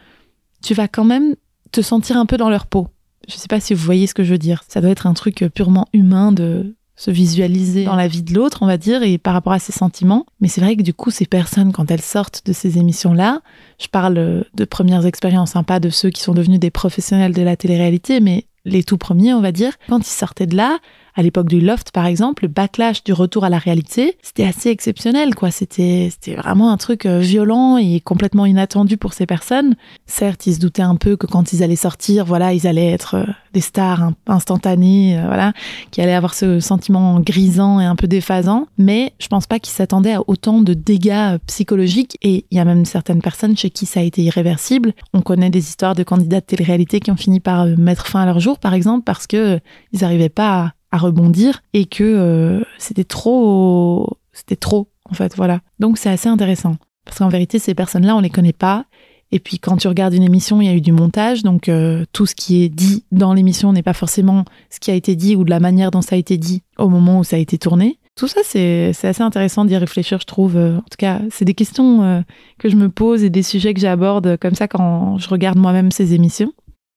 tu 0.63 0.75
vas 0.75 0.89
quand 0.89 1.07
même 1.07 1.37
te 1.73 1.81
sentir 1.81 2.19
un 2.19 2.27
peu 2.27 2.37
dans 2.37 2.51
leur 2.51 2.67
peau. 2.67 2.89
Je 3.29 3.37
sais 3.37 3.49
pas 3.49 3.61
si 3.61 3.73
vous 3.73 3.83
voyez 3.83 4.07
ce 4.07 4.13
que 4.13 4.25
je 4.25 4.33
veux 4.33 4.39
dire. 4.39 4.63
Ça 4.69 4.83
doit 4.83 4.91
être 4.91 5.07
un 5.07 5.15
truc 5.15 5.47
purement 5.55 5.87
humain 5.95 6.31
de 6.31 6.77
se 6.99 7.13
visualiser 7.13 7.85
dans 7.85 7.95
la 7.95 8.09
vie 8.09 8.23
de 8.23 8.35
l'autre, 8.35 8.59
on 8.63 8.67
va 8.67 8.77
dire, 8.77 9.05
et 9.05 9.19
par 9.19 9.33
rapport 9.33 9.53
à 9.53 9.61
ses 9.61 9.73
sentiments. 9.73 10.27
Mais 10.41 10.49
c'est 10.49 10.61
vrai 10.61 10.77
que 10.77 10.83
du 10.83 10.93
coup, 10.93 11.13
ces 11.13 11.27
personnes, 11.27 11.73
quand 11.73 11.91
elles 11.91 12.03
sortent 12.03 12.43
de 12.45 12.53
ces 12.53 12.77
émissions-là, 12.77 13.41
je 13.81 13.87
parle 13.87 14.45
de 14.53 14.65
premières 14.65 15.07
expériences, 15.07 15.55
hein, 15.55 15.63
pas 15.63 15.79
de 15.79 15.91
ceux 15.91 16.11
qui 16.11 16.23
sont 16.23 16.35
devenus 16.35 16.59
des 16.59 16.73
professionnels 16.73 17.33
de 17.33 17.43
la 17.43 17.57
télé-réalité, 17.57 18.19
mais 18.19 18.47
les 18.65 18.83
tout 18.83 18.99
premiers, 18.99 19.33
on 19.33 19.41
va 19.41 19.53
dire, 19.53 19.75
quand 19.89 20.01
ils 20.01 20.13
sortaient 20.13 20.47
de 20.47 20.57
là, 20.57 20.79
à 21.19 21.23
l'époque 21.23 21.49
du 21.49 21.61
loft 21.61 21.91
par 21.91 22.07
exemple, 22.07 22.45
le 22.45 22.49
backlash 22.49 23.03
du 23.03 23.13
retour 23.13 23.45
à 23.45 23.51
la 23.51 23.59
réalité, 23.59 24.17
c'était 24.23 24.45
assez 24.45 24.71
exceptionnel 24.71 25.35
quoi. 25.35 25.51
C'était 25.51 26.11
vraiment 26.37 26.71
un 26.71 26.77
truc 26.77 27.07
euh, 27.07 27.19
violent 27.19 27.77
et 27.77 27.99
complètement 27.99 28.47
inattendu 28.47 28.97
pour 28.97 29.13
ces 29.15 29.27
personnes. 29.27 29.75
Certes, 30.07 30.47
ils 30.47 30.55
se 30.55 30.61
doutaient 30.61 30.81
un 30.81 30.95
peu 30.95 31.17
que 31.17 31.27
quand 31.27 31.53
ils 31.53 31.65
allaient 31.65 31.75
sortir, 31.75 32.25
voilà, 32.25 32.53
ils 32.55 32.69
allaient 32.69 32.93
être 32.93 33.17
euh, 33.17 33.25
des 33.53 33.61
stars 33.61 34.13
instantanées, 34.29 35.19
euh, 35.19 35.27
voilà, 35.27 35.53
qui 35.91 36.01
allaient 36.01 36.15
avoir 36.15 36.35
ce 36.35 36.61
sentiment 36.61 37.19
grisant 37.19 37.81
et 37.81 37.85
un 37.85 37.97
peu 37.97 38.07
déphasant, 38.07 38.69
mais 38.79 39.13
je 39.19 39.27
pense 39.27 39.49
pas 39.49 39.59
qu'ils 39.59 39.75
s'attendaient 39.75 40.15
à 40.15 40.23
autant 40.29 40.61
de 40.61 40.73
dégâts 40.73 41.39
psychologiques 41.47 42.17
et 42.23 42.45
il 42.53 42.57
y 42.57 42.61
a 42.61 42.65
même 42.65 42.85
certaines 42.85 43.23
personnes 43.23 43.57
chez 43.57 43.71
qui 43.71 43.87
ça 43.87 43.99
a 43.99 44.05
été 44.05 44.23
irréversible. 44.23 44.93
On 45.15 45.21
connaît 45.21 45.51
des 45.51 45.69
histoires 45.69 45.97
de 45.97 46.05
candidats 46.05 46.39
de 46.39 46.47
télé-réalité 46.47 47.01
qui 47.01 47.11
ont 47.11 47.17
fini 47.17 47.41
par 47.41 47.67
mettre 47.67 48.07
fin 48.07 48.21
à 48.21 48.27
leur 48.27 48.39
jour 48.39 48.61
par 48.61 48.73
exemple 48.73 49.03
parce 49.03 49.27
que 49.27 49.59
ils 49.93 50.03
n'arrivaient 50.03 50.29
pas 50.29 50.63
à 50.63 50.73
à 50.91 50.99
rebondir 50.99 51.63
et 51.73 51.87
que 51.87 52.05
euh, 52.05 52.65
c'était 52.79 53.05
trop, 53.05 54.19
c'était 54.33 54.57
trop 54.57 54.89
en 55.11 55.15
fait, 55.15 55.35
voilà. 55.37 55.61
Donc 55.79 55.99
c'est 55.99 56.11
assez 56.11 56.29
intéressant 56.29 56.77
parce 57.05 57.19
qu'en 57.19 57.29
vérité 57.29 57.59
ces 57.59 57.75
personnes-là 57.75 58.17
on 58.17 58.21
les 58.21 58.31
connaît 58.31 58.53
pas 58.53 58.85
et 59.31 59.39
puis 59.39 59.59
quand 59.59 59.77
tu 59.77 59.89
regardes 59.89 60.15
une 60.15 60.23
émission 60.23 60.61
il 60.61 60.67
y 60.67 60.71
a 60.71 60.75
eu 60.75 60.81
du 60.81 60.93
montage 60.93 61.43
donc 61.43 61.69
euh, 61.69 62.05
tout 62.13 62.27
ce 62.27 62.35
qui 62.35 62.63
est 62.63 62.69
dit 62.69 63.05
dans 63.13 63.33
l'émission 63.33 63.73
n'est 63.73 63.83
pas 63.83 63.93
forcément 63.93 64.45
ce 64.71 64.81
qui 64.81 64.91
a 64.91 64.95
été 64.95 65.17
dit 65.17 65.37
ou 65.37 65.45
de 65.45 65.51
la 65.51 65.61
manière 65.61 65.91
dont 65.91 66.03
ça 66.03 66.17
a 66.17 66.19
été 66.19 66.37
dit 66.37 66.63
au 66.79 66.89
moment 66.89 67.21
où 67.21 67.25
ça 67.25 67.37
a 67.37 67.39
été 67.39 67.59
tourné. 67.59 67.99
Tout 68.15 68.27
ça, 68.27 68.41
c'est 68.43 68.93
assez 69.05 69.23
intéressant 69.23 69.65
d'y 69.65 69.77
réfléchir, 69.77 70.19
je 70.21 70.27
trouve. 70.27 70.57
En 70.57 70.81
tout 70.81 70.97
cas, 70.99 71.21
c'est 71.31 71.45
des 71.45 71.55
questions 71.55 72.03
euh, 72.03 72.21
que 72.59 72.69
je 72.69 72.75
me 72.75 72.89
pose 72.89 73.23
et 73.23 73.31
des 73.31 73.45
sujets 73.45 73.75
que 73.75 73.81
j'aborde 73.81 74.37
comme 74.39 74.57
ça 74.57 74.67
quand 74.67 75.19
je 75.19 75.29
regarde 75.29 75.57
moi-même 75.57 75.93
ces 75.93 76.15
émissions. 76.15 76.53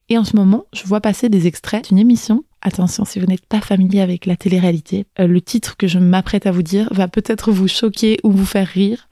Et 0.10 0.17
en 0.17 0.24
ce 0.24 0.36
moment, 0.36 0.65
je 0.74 0.83
vois 0.83 1.00
passer 1.00 1.29
des 1.29 1.45
extraits 1.45 1.88
d'une 1.88 2.00
émission 2.00 2.43
Attention, 2.62 3.06
si 3.06 3.20
vous 3.20 3.25
n'êtes 3.25 3.46
pas 3.46 3.62
familier 3.62 4.01
avec 4.01 4.25
la 4.25 4.36
télé-réalité, 4.36 5.06
euh, 5.20 5.27
le 5.27 5.41
titre 5.41 5.77
que 5.77 5.88
je 5.88 6.00
m'apprête 6.00 6.46
à 6.46 6.51
vous 6.51 6.62
dire 6.62 6.88
va 6.91 7.08
peut-être 7.08 7.51
vous 7.51 7.68
choquer 7.68 8.20
ou 8.24 8.32
vous 8.32 8.46
faire 8.46 8.68
rire, 8.68 9.10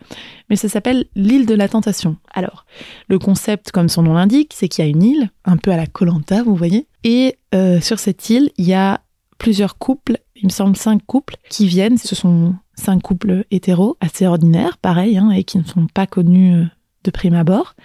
mais 0.50 0.56
ça 0.56 0.70
s'appelle 0.70 1.06
l'île 1.16 1.46
de 1.46 1.56
la 1.56 1.68
tentation. 1.68 2.18
Alors, 2.34 2.66
le 3.08 3.18
concept, 3.18 3.72
comme 3.72 3.90
son 3.90 4.04
nom 4.04 4.14
l'indique, 4.14 4.54
c'est 4.56 4.68
qu'il 4.68 4.84
y 4.86 4.88
a 4.88 4.92
une 4.92 5.04
île, 5.04 5.30
un 5.46 5.58
peu 5.58 5.72
à 5.72 5.78
la 5.78 5.88
Colanta, 5.88 6.44
vous 6.44 6.56
voyez, 6.56 6.88
et 7.04 7.38
euh, 7.56 7.82
sur 7.82 8.00
cette 8.00 8.30
île, 8.30 8.52
il 8.58 8.66
y 8.66 8.74
a 8.74 9.02
plusieurs 9.40 9.78
couples, 9.78 10.18
il 10.36 10.46
me 10.46 10.52
semble 10.52 10.78
cinq 10.78 11.04
couples, 11.06 11.38
qui 11.50 11.66
viennent. 11.66 11.98
Ce 11.98 12.14
sont 12.14 12.56
cinq 12.76 13.02
couples 13.02 13.46
hétéros, 13.50 13.98
assez 14.00 14.28
ordinaires, 14.28 14.78
pareil, 14.78 15.18
hein, 15.18 15.32
et 15.32 15.44
qui 15.44 15.58
ne 15.58 15.64
sont 15.64 15.88
pas 15.88 16.06
connus 16.06 16.56
euh, 16.56 16.66
de 17.04 17.12
prime 17.12 17.34
abord. 17.34 17.76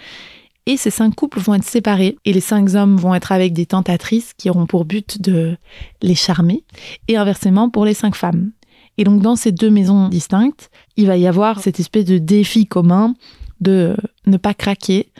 Et 0.66 0.76
ces 0.78 0.90
cinq 0.90 1.14
couples 1.14 1.40
vont 1.40 1.54
être 1.54 1.64
séparés 1.64 2.16
et 2.24 2.32
les 2.32 2.40
cinq 2.40 2.74
hommes 2.74 2.96
vont 2.96 3.14
être 3.14 3.32
avec 3.32 3.52
des 3.52 3.66
tentatrices 3.66 4.32
qui 4.32 4.48
auront 4.48 4.66
pour 4.66 4.86
but 4.86 5.20
de 5.20 5.56
les 6.00 6.14
charmer 6.14 6.64
et 7.08 7.16
inversement 7.16 7.68
pour 7.68 7.84
les 7.84 7.94
cinq 7.94 8.14
femmes. 8.14 8.50
Et 8.96 9.04
donc 9.04 9.20
dans 9.20 9.36
ces 9.36 9.52
deux 9.52 9.70
maisons 9.70 10.08
distinctes, 10.08 10.70
il 10.96 11.06
va 11.06 11.16
y 11.16 11.26
avoir 11.26 11.60
cette 11.60 11.80
espèce 11.80 12.06
de 12.06 12.18
défi 12.18 12.66
commun 12.66 13.14
de 13.60 13.96
ne 14.26 14.36
pas 14.36 14.54
craquer, 14.54 15.10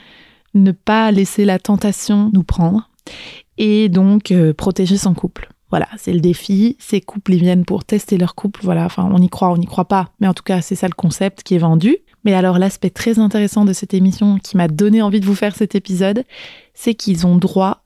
ne 0.55 0.71
pas 0.71 1.11
laisser 1.11 1.45
la 1.45 1.59
tentation 1.59 2.31
nous 2.33 2.43
prendre 2.43 2.89
et 3.57 3.89
donc 3.89 4.31
euh, 4.31 4.53
protéger 4.53 4.97
son 4.97 5.13
couple. 5.13 5.49
Voilà, 5.69 5.87
c'est 5.97 6.13
le 6.13 6.21
défi. 6.21 6.77
Ces 6.79 7.01
couples, 7.01 7.33
ils 7.33 7.41
viennent 7.41 7.65
pour 7.65 7.83
tester 7.83 8.17
leur 8.17 8.35
couple. 8.35 8.61
Voilà, 8.63 8.85
enfin, 8.85 9.09
on 9.11 9.21
y 9.21 9.27
croit, 9.27 9.51
on 9.51 9.57
n'y 9.57 9.65
croit 9.65 9.87
pas. 9.87 10.11
Mais 10.19 10.27
en 10.27 10.33
tout 10.33 10.43
cas, 10.43 10.61
c'est 10.61 10.75
ça 10.75 10.87
le 10.87 10.93
concept 10.93 11.43
qui 11.43 11.55
est 11.55 11.59
vendu. 11.59 11.97
Mais 12.25 12.33
alors, 12.33 12.59
l'aspect 12.59 12.89
très 12.89 13.19
intéressant 13.19 13.65
de 13.65 13.73
cette 13.73 13.93
émission 13.93 14.39
qui 14.39 14.57
m'a 14.57 14.67
donné 14.67 15.01
envie 15.01 15.19
de 15.19 15.25
vous 15.25 15.35
faire 15.35 15.55
cet 15.55 15.75
épisode, 15.75 16.23
c'est 16.73 16.95
qu'ils 16.95 17.25
ont 17.25 17.37
droit 17.37 17.83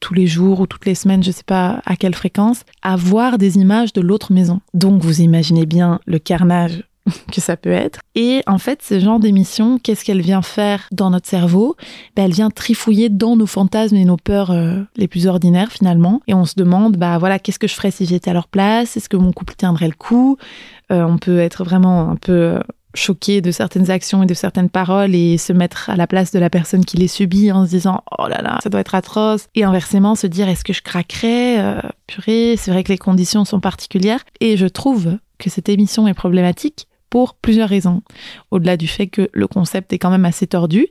tous 0.00 0.14
les 0.14 0.26
jours 0.26 0.60
ou 0.60 0.66
toutes 0.66 0.86
les 0.86 0.94
semaines, 0.94 1.24
je 1.24 1.30
sais 1.30 1.44
pas 1.44 1.80
à 1.86 1.96
quelle 1.96 2.14
fréquence, 2.14 2.62
à 2.82 2.96
voir 2.96 3.38
des 3.38 3.56
images 3.56 3.92
de 3.92 4.00
l'autre 4.00 4.32
maison. 4.32 4.60
Donc, 4.74 5.02
vous 5.02 5.22
imaginez 5.22 5.66
bien 5.66 6.00
le 6.06 6.18
carnage 6.18 6.84
que 7.32 7.40
ça 7.40 7.56
peut 7.56 7.70
être. 7.70 8.00
Et 8.14 8.42
en 8.46 8.58
fait, 8.58 8.82
ce 8.82 9.00
genre 9.00 9.18
d'émission, 9.20 9.78
qu'est-ce 9.78 10.04
qu'elle 10.04 10.20
vient 10.20 10.42
faire 10.42 10.88
dans 10.92 11.10
notre 11.10 11.28
cerveau? 11.28 11.76
Ben, 12.16 12.24
Elle 12.24 12.32
vient 12.32 12.50
trifouiller 12.50 13.08
dans 13.08 13.36
nos 13.36 13.46
fantasmes 13.46 13.96
et 13.96 14.04
nos 14.04 14.16
peurs 14.16 14.50
euh, 14.50 14.80
les 14.96 15.08
plus 15.08 15.26
ordinaires 15.26 15.72
finalement. 15.72 16.20
Et 16.26 16.34
on 16.34 16.44
se 16.44 16.54
demande, 16.56 16.96
bah 16.96 17.18
voilà, 17.18 17.38
qu'est-ce 17.38 17.58
que 17.58 17.68
je 17.68 17.74
ferais 17.74 17.90
si 17.90 18.06
j'étais 18.06 18.30
à 18.30 18.34
leur 18.34 18.48
place? 18.48 18.96
Est-ce 18.96 19.08
que 19.08 19.16
mon 19.16 19.32
couple 19.32 19.54
tiendrait 19.56 19.88
le 19.88 19.94
coup? 19.94 20.36
Euh, 20.92 21.02
On 21.02 21.18
peut 21.18 21.38
être 21.38 21.64
vraiment 21.64 22.10
un 22.10 22.16
peu 22.16 22.58
euh, 22.98 23.04
choqué 23.04 23.40
de 23.40 23.50
certaines 23.50 23.90
actions 23.90 24.22
et 24.22 24.26
de 24.26 24.34
certaines 24.34 24.70
paroles 24.70 25.14
et 25.14 25.38
se 25.38 25.52
mettre 25.52 25.90
à 25.90 25.96
la 25.96 26.06
place 26.06 26.32
de 26.32 26.38
la 26.38 26.50
personne 26.50 26.84
qui 26.84 26.96
les 26.96 27.08
subit 27.08 27.52
en 27.52 27.64
se 27.64 27.70
disant 27.70 28.02
oh 28.18 28.26
là 28.28 28.42
là 28.42 28.58
ça 28.62 28.68
doit 28.68 28.80
être 28.80 28.94
atroce 28.94 29.46
et 29.54 29.64
inversement 29.64 30.14
se 30.14 30.26
dire 30.26 30.48
est-ce 30.48 30.64
que 30.64 30.72
je 30.72 30.82
craquerais 30.82 31.82
purée 32.06 32.56
c'est 32.58 32.70
vrai 32.70 32.84
que 32.84 32.92
les 32.92 32.98
conditions 32.98 33.44
sont 33.44 33.60
particulières 33.60 34.24
et 34.40 34.56
je 34.56 34.66
trouve 34.66 35.18
que 35.38 35.50
cette 35.50 35.68
émission 35.68 36.06
est 36.08 36.14
problématique 36.14 36.86
pour 37.10 37.34
plusieurs 37.34 37.68
raisons. 37.68 38.02
Au-delà 38.50 38.76
du 38.76 38.86
fait 38.86 39.06
que 39.06 39.28
le 39.32 39.46
concept 39.46 39.92
est 39.92 39.98
quand 39.98 40.10
même 40.10 40.24
assez 40.24 40.46
tordu, 40.46 40.86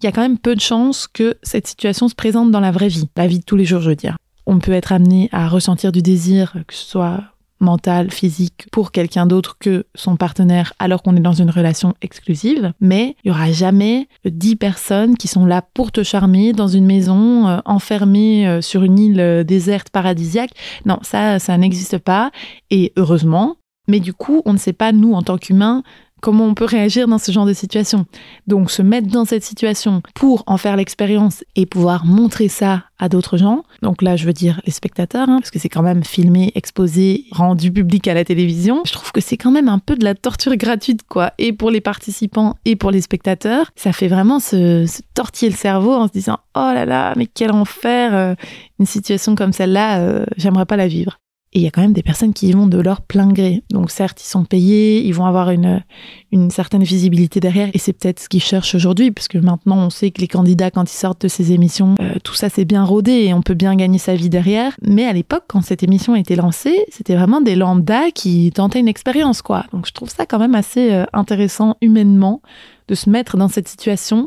il 0.00 0.04
y 0.04 0.08
a 0.08 0.12
quand 0.12 0.22
même 0.22 0.38
peu 0.38 0.54
de 0.54 0.60
chances 0.60 1.06
que 1.06 1.36
cette 1.42 1.66
situation 1.66 2.08
se 2.08 2.14
présente 2.14 2.50
dans 2.50 2.60
la 2.60 2.72
vraie 2.72 2.88
vie, 2.88 3.08
la 3.16 3.26
vie 3.26 3.38
de 3.38 3.44
tous 3.44 3.56
les 3.56 3.64
jours, 3.64 3.80
je 3.80 3.90
veux 3.90 3.96
dire. 3.96 4.16
On 4.46 4.58
peut 4.58 4.72
être 4.72 4.92
amené 4.92 5.28
à 5.30 5.48
ressentir 5.48 5.92
du 5.92 6.02
désir, 6.02 6.56
que 6.66 6.74
ce 6.74 6.84
soit 6.84 7.22
mental, 7.62 8.10
physique, 8.10 8.66
pour 8.70 8.92
quelqu'un 8.92 9.26
d'autre 9.26 9.56
que 9.58 9.86
son 9.94 10.16
partenaire 10.16 10.74
alors 10.78 11.02
qu'on 11.02 11.16
est 11.16 11.20
dans 11.20 11.32
une 11.32 11.50
relation 11.50 11.94
exclusive, 12.02 12.72
mais 12.80 13.16
il 13.24 13.28
y 13.28 13.30
aura 13.30 13.50
jamais 13.50 14.08
dix 14.24 14.56
personnes 14.56 15.16
qui 15.16 15.28
sont 15.28 15.46
là 15.46 15.62
pour 15.74 15.92
te 15.92 16.02
charmer 16.02 16.52
dans 16.52 16.68
une 16.68 16.84
maison 16.84 17.48
euh, 17.48 17.58
enfermée 17.64 18.46
euh, 18.46 18.60
sur 18.60 18.82
une 18.82 18.98
île 18.98 19.20
euh, 19.20 19.44
déserte 19.44 19.90
paradisiaque. 19.90 20.50
Non, 20.84 20.98
ça, 21.02 21.38
ça 21.38 21.56
n'existe 21.56 21.98
pas. 21.98 22.30
Et 22.70 22.92
heureusement, 22.96 23.56
mais 23.88 24.00
du 24.00 24.12
coup, 24.12 24.42
on 24.44 24.52
ne 24.52 24.58
sait 24.58 24.72
pas, 24.72 24.92
nous, 24.92 25.12
en 25.14 25.22
tant 25.22 25.38
qu'humains, 25.38 25.82
comment 26.22 26.46
on 26.46 26.54
peut 26.54 26.64
réagir 26.64 27.08
dans 27.08 27.18
ce 27.18 27.30
genre 27.32 27.44
de 27.44 27.52
situation. 27.52 28.06
Donc 28.46 28.70
se 28.70 28.80
mettre 28.80 29.08
dans 29.08 29.26
cette 29.26 29.42
situation 29.42 30.00
pour 30.14 30.44
en 30.46 30.56
faire 30.56 30.76
l'expérience 30.76 31.44
et 31.56 31.66
pouvoir 31.66 32.06
montrer 32.06 32.48
ça 32.48 32.84
à 32.98 33.08
d'autres 33.08 33.36
gens, 33.36 33.64
donc 33.82 34.00
là 34.00 34.14
je 34.14 34.24
veux 34.24 34.32
dire 34.32 34.62
les 34.64 34.70
spectateurs, 34.70 35.28
hein, 35.28 35.40
parce 35.40 35.50
que 35.50 35.58
c'est 35.58 35.68
quand 35.68 35.82
même 35.82 36.04
filmé, 36.04 36.52
exposé, 36.54 37.24
rendu 37.32 37.72
public 37.72 38.06
à 38.06 38.14
la 38.14 38.24
télévision, 38.24 38.82
je 38.86 38.92
trouve 38.92 39.10
que 39.10 39.20
c'est 39.20 39.36
quand 39.36 39.50
même 39.50 39.68
un 39.68 39.80
peu 39.80 39.96
de 39.96 40.04
la 40.04 40.14
torture 40.14 40.54
gratuite, 40.56 41.00
quoi. 41.08 41.32
Et 41.38 41.52
pour 41.52 41.72
les 41.72 41.80
participants 41.80 42.54
et 42.64 42.76
pour 42.76 42.92
les 42.92 43.00
spectateurs, 43.00 43.72
ça 43.74 43.92
fait 43.92 44.06
vraiment 44.06 44.38
se, 44.38 44.86
tortiller 45.14 45.50
le 45.50 45.56
cerveau 45.56 45.94
en 45.94 46.06
se 46.06 46.12
disant 46.12 46.38
«Oh 46.54 46.70
là 46.72 46.86
là, 46.86 47.12
mais 47.16 47.26
quel 47.26 47.50
enfer 47.50 48.14
euh, 48.14 48.34
Une 48.78 48.86
situation 48.86 49.34
comme 49.34 49.52
celle-là, 49.52 49.98
euh, 49.98 50.24
j'aimerais 50.36 50.66
pas 50.66 50.76
la 50.76 50.86
vivre.» 50.86 51.18
Et 51.54 51.58
il 51.58 51.62
y 51.62 51.66
a 51.66 51.70
quand 51.70 51.82
même 51.82 51.92
des 51.92 52.02
personnes 52.02 52.32
qui 52.32 52.48
y 52.48 52.52
vont 52.52 52.66
de 52.66 52.78
leur 52.78 53.02
plein 53.02 53.30
gré. 53.30 53.62
Donc 53.70 53.90
certes, 53.90 54.22
ils 54.22 54.26
sont 54.26 54.44
payés, 54.44 55.04
ils 55.04 55.12
vont 55.12 55.26
avoir 55.26 55.50
une, 55.50 55.84
une 56.30 56.50
certaine 56.50 56.82
visibilité 56.82 57.40
derrière, 57.40 57.68
et 57.74 57.78
c'est 57.78 57.92
peut-être 57.92 58.20
ce 58.20 58.28
qu'ils 58.30 58.42
cherchent 58.42 58.74
aujourd'hui, 58.74 59.10
puisque 59.10 59.36
maintenant 59.36 59.76
on 59.76 59.90
sait 59.90 60.10
que 60.10 60.22
les 60.22 60.28
candidats, 60.28 60.70
quand 60.70 60.90
ils 60.90 60.96
sortent 60.96 61.22
de 61.22 61.28
ces 61.28 61.52
émissions, 61.52 61.94
euh, 62.00 62.14
tout 62.24 62.34
ça 62.34 62.48
c'est 62.48 62.64
bien 62.64 62.84
rodé 62.84 63.12
et 63.12 63.34
on 63.34 63.42
peut 63.42 63.54
bien 63.54 63.74
gagner 63.74 63.98
sa 63.98 64.14
vie 64.14 64.30
derrière. 64.30 64.74
Mais 64.80 65.04
à 65.04 65.12
l'époque, 65.12 65.44
quand 65.46 65.60
cette 65.60 65.82
émission 65.82 66.14
a 66.14 66.18
été 66.18 66.36
lancée, 66.36 66.86
c'était 66.90 67.14
vraiment 67.14 67.42
des 67.42 67.54
lambdas 67.54 68.10
qui 68.12 68.50
tentaient 68.50 68.80
une 68.80 68.88
expérience, 68.88 69.42
quoi. 69.42 69.66
Donc 69.72 69.86
je 69.86 69.92
trouve 69.92 70.08
ça 70.08 70.24
quand 70.24 70.38
même 70.38 70.54
assez 70.54 70.90
euh, 70.90 71.04
intéressant 71.12 71.76
humainement 71.82 72.40
de 72.88 72.94
se 72.94 73.10
mettre 73.10 73.36
dans 73.36 73.48
cette 73.48 73.68
situation. 73.68 74.24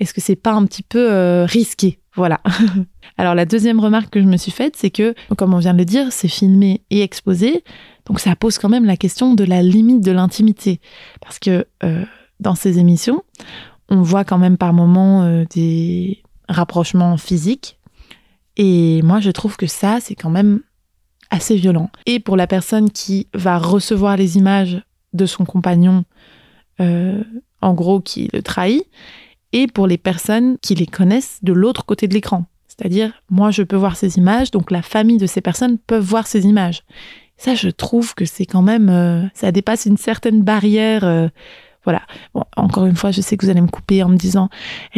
Est-ce 0.00 0.12
que 0.12 0.20
c'est 0.20 0.34
pas 0.34 0.52
un 0.52 0.64
petit 0.64 0.82
peu 0.82 1.12
euh, 1.12 1.44
risqué? 1.44 1.99
Voilà. 2.14 2.40
Alors 3.18 3.34
la 3.34 3.44
deuxième 3.44 3.80
remarque 3.80 4.10
que 4.10 4.20
je 4.20 4.26
me 4.26 4.36
suis 4.36 4.50
faite, 4.50 4.74
c'est 4.76 4.90
que, 4.90 5.14
comme 5.36 5.54
on 5.54 5.58
vient 5.58 5.74
de 5.74 5.78
le 5.78 5.84
dire, 5.84 6.12
c'est 6.12 6.28
filmé 6.28 6.82
et 6.90 7.02
exposé, 7.02 7.64
donc 8.06 8.20
ça 8.20 8.34
pose 8.36 8.58
quand 8.58 8.68
même 8.68 8.84
la 8.84 8.96
question 8.96 9.34
de 9.34 9.44
la 9.44 9.62
limite 9.62 10.00
de 10.00 10.12
l'intimité. 10.12 10.80
Parce 11.20 11.38
que 11.38 11.66
euh, 11.84 12.04
dans 12.40 12.54
ces 12.54 12.78
émissions, 12.78 13.22
on 13.88 14.02
voit 14.02 14.24
quand 14.24 14.38
même 14.38 14.56
par 14.56 14.72
moments 14.72 15.22
euh, 15.22 15.44
des 15.54 16.22
rapprochements 16.48 17.16
physiques, 17.16 17.78
et 18.56 19.02
moi 19.02 19.20
je 19.20 19.30
trouve 19.30 19.56
que 19.56 19.66
ça, 19.66 19.98
c'est 20.00 20.16
quand 20.16 20.30
même 20.30 20.60
assez 21.30 21.54
violent. 21.54 21.90
Et 22.06 22.18
pour 22.18 22.36
la 22.36 22.46
personne 22.46 22.90
qui 22.90 23.28
va 23.34 23.58
recevoir 23.58 24.16
les 24.16 24.36
images 24.36 24.82
de 25.12 25.26
son 25.26 25.44
compagnon, 25.44 26.04
euh, 26.80 27.22
en 27.62 27.74
gros, 27.74 28.00
qui 28.00 28.28
le 28.32 28.42
trahit, 28.42 28.84
et 29.52 29.66
pour 29.66 29.86
les 29.86 29.98
personnes 29.98 30.56
qui 30.58 30.74
les 30.74 30.86
connaissent 30.86 31.38
de 31.42 31.52
l'autre 31.52 31.84
côté 31.84 32.08
de 32.08 32.14
l'écran. 32.14 32.46
C'est-à-dire, 32.68 33.12
moi, 33.28 33.50
je 33.50 33.62
peux 33.62 33.76
voir 33.76 33.96
ces 33.96 34.16
images, 34.16 34.50
donc 34.50 34.70
la 34.70 34.82
famille 34.82 35.18
de 35.18 35.26
ces 35.26 35.40
personnes 35.40 35.76
peuvent 35.76 36.04
voir 36.04 36.26
ces 36.26 36.46
images. 36.46 36.82
Ça, 37.36 37.54
je 37.54 37.68
trouve 37.68 38.14
que 38.14 38.24
c'est 38.24 38.46
quand 38.46 38.62
même, 38.62 38.88
euh, 38.88 39.22
ça 39.34 39.52
dépasse 39.52 39.86
une 39.86 39.96
certaine 39.96 40.42
barrière. 40.42 41.04
Euh, 41.04 41.28
voilà. 41.84 42.02
Bon, 42.34 42.44
encore 42.56 42.86
une 42.86 42.96
fois, 42.96 43.10
je 43.10 43.20
sais 43.20 43.36
que 43.36 43.44
vous 43.44 43.50
allez 43.50 43.60
me 43.60 43.68
couper 43.68 44.02
en 44.02 44.08
me 44.08 44.16
disant, 44.16 44.48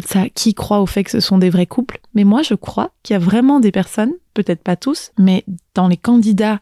ça, 0.04 0.28
qui 0.28 0.54
croit 0.54 0.80
au 0.80 0.86
fait 0.86 1.02
que 1.04 1.10
ce 1.10 1.20
sont 1.20 1.38
des 1.38 1.50
vrais 1.50 1.66
couples? 1.66 2.00
Mais 2.14 2.24
moi, 2.24 2.42
je 2.42 2.54
crois 2.54 2.90
qu'il 3.02 3.14
y 3.14 3.16
a 3.16 3.20
vraiment 3.20 3.58
des 3.58 3.72
personnes, 3.72 4.12
peut-être 4.34 4.62
pas 4.62 4.76
tous, 4.76 5.10
mais 5.18 5.44
dans 5.74 5.88
les 5.88 5.96
candidats 5.96 6.60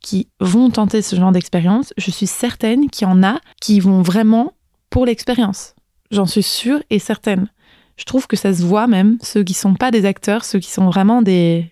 qui 0.00 0.28
vont 0.40 0.70
tenter 0.70 1.00
ce 1.00 1.14
genre 1.14 1.32
d'expérience, 1.32 1.92
je 1.96 2.10
suis 2.10 2.26
certaine 2.26 2.90
qu'il 2.90 3.06
y 3.06 3.10
en 3.10 3.22
a 3.22 3.40
qui 3.60 3.78
vont 3.78 4.02
vraiment 4.02 4.52
pour 4.90 5.06
l'expérience. 5.06 5.75
J'en 6.10 6.26
suis 6.26 6.42
sûre 6.42 6.82
et 6.90 6.98
certaine. 6.98 7.48
Je 7.96 8.04
trouve 8.04 8.26
que 8.26 8.36
ça 8.36 8.52
se 8.52 8.62
voit 8.62 8.86
même, 8.86 9.16
ceux 9.22 9.42
qui 9.42 9.54
sont 9.54 9.74
pas 9.74 9.90
des 9.90 10.04
acteurs, 10.04 10.44
ceux 10.44 10.58
qui 10.58 10.70
sont 10.70 10.86
vraiment 10.86 11.22
des, 11.22 11.70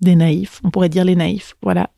des 0.00 0.14
naïfs, 0.14 0.60
on 0.62 0.70
pourrait 0.70 0.88
dire 0.88 1.04
les 1.04 1.16
naïfs, 1.16 1.56
voilà. 1.62 1.90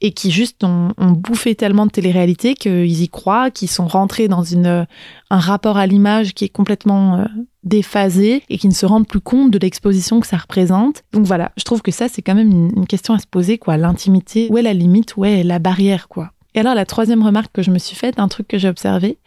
Et 0.00 0.12
qui 0.12 0.30
juste 0.30 0.62
ont, 0.62 0.92
bouffé 0.98 1.54
tellement 1.54 1.86
de 1.86 1.90
télé-réalité 1.90 2.54
qu'ils 2.54 3.02
y 3.02 3.08
croient, 3.08 3.50
qu'ils 3.50 3.68
sont 3.68 3.88
rentrés 3.88 4.28
dans 4.28 4.44
une, 4.44 4.86
un 5.30 5.38
rapport 5.38 5.76
à 5.76 5.86
l'image 5.86 6.32
qui 6.32 6.44
est 6.44 6.48
complètement 6.48 7.16
euh, 7.16 7.24
déphasé 7.64 8.42
et 8.48 8.56
qui 8.56 8.68
ne 8.68 8.72
se 8.72 8.86
rendent 8.86 9.08
plus 9.08 9.20
compte 9.20 9.50
de 9.50 9.58
l'exposition 9.58 10.20
que 10.20 10.26
ça 10.26 10.38
représente. 10.38 11.02
Donc 11.12 11.26
voilà, 11.26 11.52
je 11.56 11.64
trouve 11.64 11.82
que 11.82 11.90
ça, 11.90 12.08
c'est 12.08 12.22
quand 12.22 12.34
même 12.34 12.50
une, 12.50 12.70
une 12.76 12.86
question 12.86 13.12
à 13.12 13.18
se 13.18 13.26
poser, 13.26 13.58
quoi. 13.58 13.76
L'intimité, 13.76 14.48
où 14.50 14.56
est 14.56 14.62
la 14.62 14.74
limite, 14.74 15.16
où 15.16 15.24
est 15.24 15.42
la 15.42 15.58
barrière, 15.58 16.08
quoi? 16.08 16.32
Et 16.54 16.60
alors 16.60 16.74
la 16.74 16.84
troisième 16.84 17.22
remarque 17.22 17.52
que 17.52 17.62
je 17.62 17.70
me 17.70 17.78
suis 17.78 17.96
faite, 17.96 18.18
un 18.18 18.28
truc 18.28 18.48
que 18.48 18.58
j'ai 18.58 18.68
observé, 18.68 19.18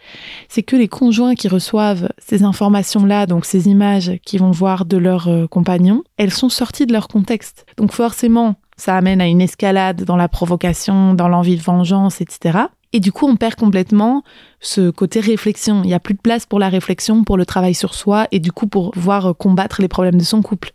c'est 0.50 0.64
que 0.64 0.76
les 0.76 0.88
conjoints 0.88 1.36
qui 1.36 1.48
reçoivent 1.48 2.10
ces 2.18 2.44
informations-là, 2.44 3.26
donc 3.26 3.46
ces 3.46 3.68
images 3.68 4.12
qu'ils 4.26 4.42
vont 4.42 4.52
voir 4.52 4.86
de 4.86 4.98
leurs 4.98 5.30
euh, 5.30 5.48
compagnons, 5.48 6.04
elles 6.18 6.34
sont 6.34 6.50
sorties 6.50 6.86
de 6.86 6.94
leur 6.94 7.08
contexte. 7.08 7.66
Donc 7.78 7.94
forcément, 7.94 8.56
ça 8.76 8.98
amène 8.98 9.22
à 9.22 9.28
une 9.28 9.42
escalade 9.42 10.04
dans 10.04 10.18
la 10.18 10.28
provocation, 10.28 11.14
dans 11.14 11.30
l'envie 11.30 11.56
de 11.56 11.62
vengeance, 11.62 12.20
etc. 12.20 12.60
Et 12.92 13.00
du 13.00 13.12
coup, 13.12 13.28
on 13.28 13.36
perd 13.36 13.56
complètement 13.56 14.24
ce 14.60 14.92
côté 14.92 15.20
réflexion. 15.20 15.82
Il 15.84 15.88
n'y 15.88 15.94
a 15.94 16.00
plus 16.00 16.14
de 16.14 16.22
place 16.22 16.46
pour 16.46 16.60
la 16.60 16.70
réflexion, 16.70 17.24
pour 17.24 17.38
le 17.38 17.46
travail 17.46 17.74
sur 17.74 17.96
soi, 17.96 18.28
et 18.32 18.40
du 18.40 18.52
coup 18.52 18.68
pour 18.68 18.92
pouvoir 18.92 19.36
combattre 19.36 19.82
les 19.82 19.88
problèmes 19.88 20.18
de 20.18 20.24
son 20.24 20.42
couple. 20.42 20.74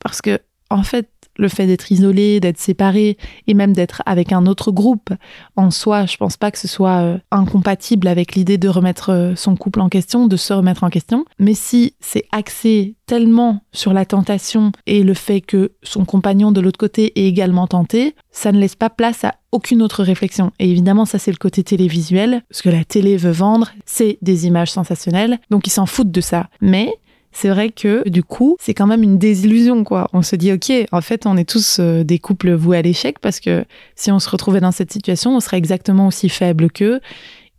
Parce 0.00 0.20
que, 0.20 0.40
en 0.70 0.82
fait, 0.82 1.08
le 1.40 1.48
fait 1.48 1.66
d'être 1.66 1.90
isolé, 1.90 2.38
d'être 2.38 2.58
séparé 2.58 3.16
et 3.46 3.54
même 3.54 3.72
d'être 3.72 4.02
avec 4.06 4.32
un 4.32 4.46
autre 4.46 4.70
groupe 4.70 5.10
en 5.56 5.70
soi, 5.70 6.06
je 6.06 6.16
pense 6.16 6.36
pas 6.36 6.50
que 6.50 6.58
ce 6.58 6.68
soit 6.68 7.00
euh, 7.00 7.18
incompatible 7.30 8.06
avec 8.06 8.34
l'idée 8.34 8.58
de 8.58 8.68
remettre 8.68 9.10
euh, 9.10 9.34
son 9.34 9.56
couple 9.56 9.80
en 9.80 9.88
question, 9.88 10.26
de 10.26 10.36
se 10.36 10.52
remettre 10.52 10.84
en 10.84 10.90
question. 10.90 11.24
Mais 11.38 11.54
si 11.54 11.94
c'est 12.00 12.24
axé 12.30 12.94
tellement 13.06 13.62
sur 13.72 13.92
la 13.92 14.04
tentation 14.04 14.70
et 14.86 15.02
le 15.02 15.14
fait 15.14 15.40
que 15.40 15.72
son 15.82 16.04
compagnon 16.04 16.52
de 16.52 16.60
l'autre 16.60 16.78
côté 16.78 17.18
est 17.18 17.26
également 17.26 17.66
tenté, 17.66 18.14
ça 18.30 18.52
ne 18.52 18.58
laisse 18.58 18.76
pas 18.76 18.90
place 18.90 19.24
à 19.24 19.34
aucune 19.52 19.82
autre 19.82 20.04
réflexion. 20.04 20.52
Et 20.58 20.70
évidemment, 20.70 21.06
ça 21.06 21.18
c'est 21.18 21.32
le 21.32 21.36
côté 21.36 21.64
télévisuel. 21.64 22.42
Ce 22.50 22.62
que 22.62 22.68
la 22.68 22.84
télé 22.84 23.16
veut 23.16 23.32
vendre, 23.32 23.70
c'est 23.86 24.18
des 24.22 24.46
images 24.46 24.70
sensationnelles. 24.70 25.40
Donc 25.50 25.66
ils 25.66 25.70
s'en 25.70 25.86
foutent 25.86 26.12
de 26.12 26.20
ça. 26.20 26.48
Mais 26.60 26.92
c'est 27.32 27.48
vrai 27.48 27.70
que 27.70 28.08
du 28.08 28.22
coup, 28.22 28.56
c'est 28.60 28.74
quand 28.74 28.86
même 28.86 29.02
une 29.02 29.18
désillusion, 29.18 29.84
quoi. 29.84 30.08
On 30.12 30.22
se 30.22 30.36
dit, 30.36 30.52
ok, 30.52 30.72
en 30.90 31.00
fait, 31.00 31.26
on 31.26 31.36
est 31.36 31.48
tous 31.48 31.78
euh, 31.78 32.02
des 32.02 32.18
couples 32.18 32.52
voués 32.52 32.78
à 32.78 32.82
l'échec 32.82 33.18
parce 33.20 33.40
que 33.40 33.64
si 33.94 34.10
on 34.10 34.18
se 34.18 34.28
retrouvait 34.28 34.60
dans 34.60 34.72
cette 34.72 34.92
situation, 34.92 35.36
on 35.36 35.40
serait 35.40 35.58
exactement 35.58 36.08
aussi 36.08 36.28
faible 36.28 36.70
qu'eux 36.70 37.00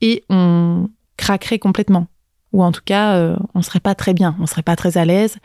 et 0.01 0.23
on 0.29 0.89
craquerait 1.17 1.59
complètement. 1.59 2.07
Ou 2.53 2.63
en 2.63 2.71
tout 2.71 2.81
cas, 2.83 3.15
euh, 3.15 3.37
on 3.55 3.61
serait 3.61 3.79
pas 3.79 3.95
très 3.95 4.13
bien, 4.13 4.35
on 4.39 4.45
serait 4.45 4.61
pas 4.61 4.75
très 4.75 4.97
à 4.97 5.05
l'aise. 5.05 5.37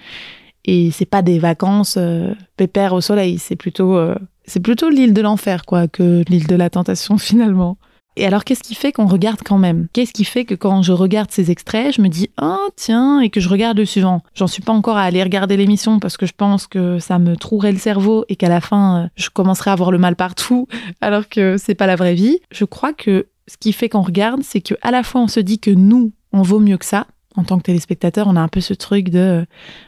Et 0.65 0.91
c'est 0.91 1.07
pas 1.07 1.23
des 1.23 1.39
vacances 1.39 1.97
euh, 1.97 2.35
pépères 2.57 2.95
au 2.95 3.01
soleil, 3.01 3.39
c'est 3.39 3.55
plutôt, 3.55 3.97
c'est 4.45 4.59
plutôt 4.59 4.91
l'île 4.91 5.15
de 5.15 5.23
l'enfer, 5.23 5.65
quoi, 5.65 5.87
que 5.87 6.25
l'île 6.29 6.49
de 6.49 6.57
la 6.57 6.71
tentation 6.71 7.17
finalement. 7.19 7.79
Et 8.17 8.27
alors, 8.27 8.45
qu'est-ce 8.45 8.63
qui 8.63 8.75
fait 8.75 8.93
qu'on 8.93 9.07
regarde 9.07 9.41
quand 9.45 9.59
même? 9.59 9.89
Qu'est-ce 9.93 10.13
qui 10.13 10.25
fait 10.25 10.45
que 10.45 10.55
quand 10.55 10.83
je 10.83 10.93
regarde 10.93 11.31
ces 11.31 11.51
extraits, 11.51 11.95
je 11.95 12.01
me 12.01 12.09
dis 12.09 12.31
ah 12.39 12.67
tiens 12.75 13.21
et 13.21 13.29
que 13.29 13.41
je 13.41 13.49
regarde 13.49 13.77
le 13.77 13.85
suivant? 13.85 14.23
J'en 14.35 14.47
suis 14.47 14.63
pas 14.63 14.73
encore 14.73 14.97
à 14.97 15.03
aller 15.03 15.23
regarder 15.23 15.57
l'émission 15.57 15.99
parce 15.99 16.17
que 16.17 16.25
je 16.25 16.33
pense 16.37 16.67
que 16.67 16.99
ça 16.99 17.19
me 17.19 17.37
trouerait 17.37 17.73
le 17.73 17.79
cerveau 17.79 18.25
et 18.29 18.37
qu'à 18.37 18.49
la 18.49 18.61
fin 18.61 19.05
euh, 19.05 19.09
je 19.17 19.29
commencerai 19.29 19.71
à 19.71 19.75
avoir 19.75 19.91
le 19.91 19.99
mal 19.99 20.17
partout 20.17 20.67
alors 21.01 21.29
que 21.29 21.57
c'est 21.59 21.75
pas 21.75 21.87
la 21.87 21.97
vraie 21.97 22.15
vie. 22.15 22.41
Je 22.51 22.65
crois 22.65 22.93
que 22.93 23.27
ce 23.49 23.57
qui 23.59 23.73
fait 23.73 23.89
qu'on 23.89 24.03
regarde, 24.03 24.43
c'est 24.43 24.61
que 24.61 24.75
à 24.83 24.91
la 24.91 25.03
fois 25.03 25.21
on 25.21 25.29
se 25.29 25.41
dit 25.41 25.59
que 25.59 25.71
nous 25.71 26.13
on 26.33 26.43
vaut 26.43 26.61
mieux 26.61 26.79
que 26.79 26.87
ça 26.87 27.07
en 27.37 27.45
tant 27.45 27.59
que 27.59 27.65
téléspectateur, 27.65 28.27
on 28.27 28.37
a 28.37 28.41
un 28.41 28.49
peu 28.49 28.61
ce 28.61 28.75
truc 28.75 29.11
de, 29.11 29.19
euh, 29.19 29.45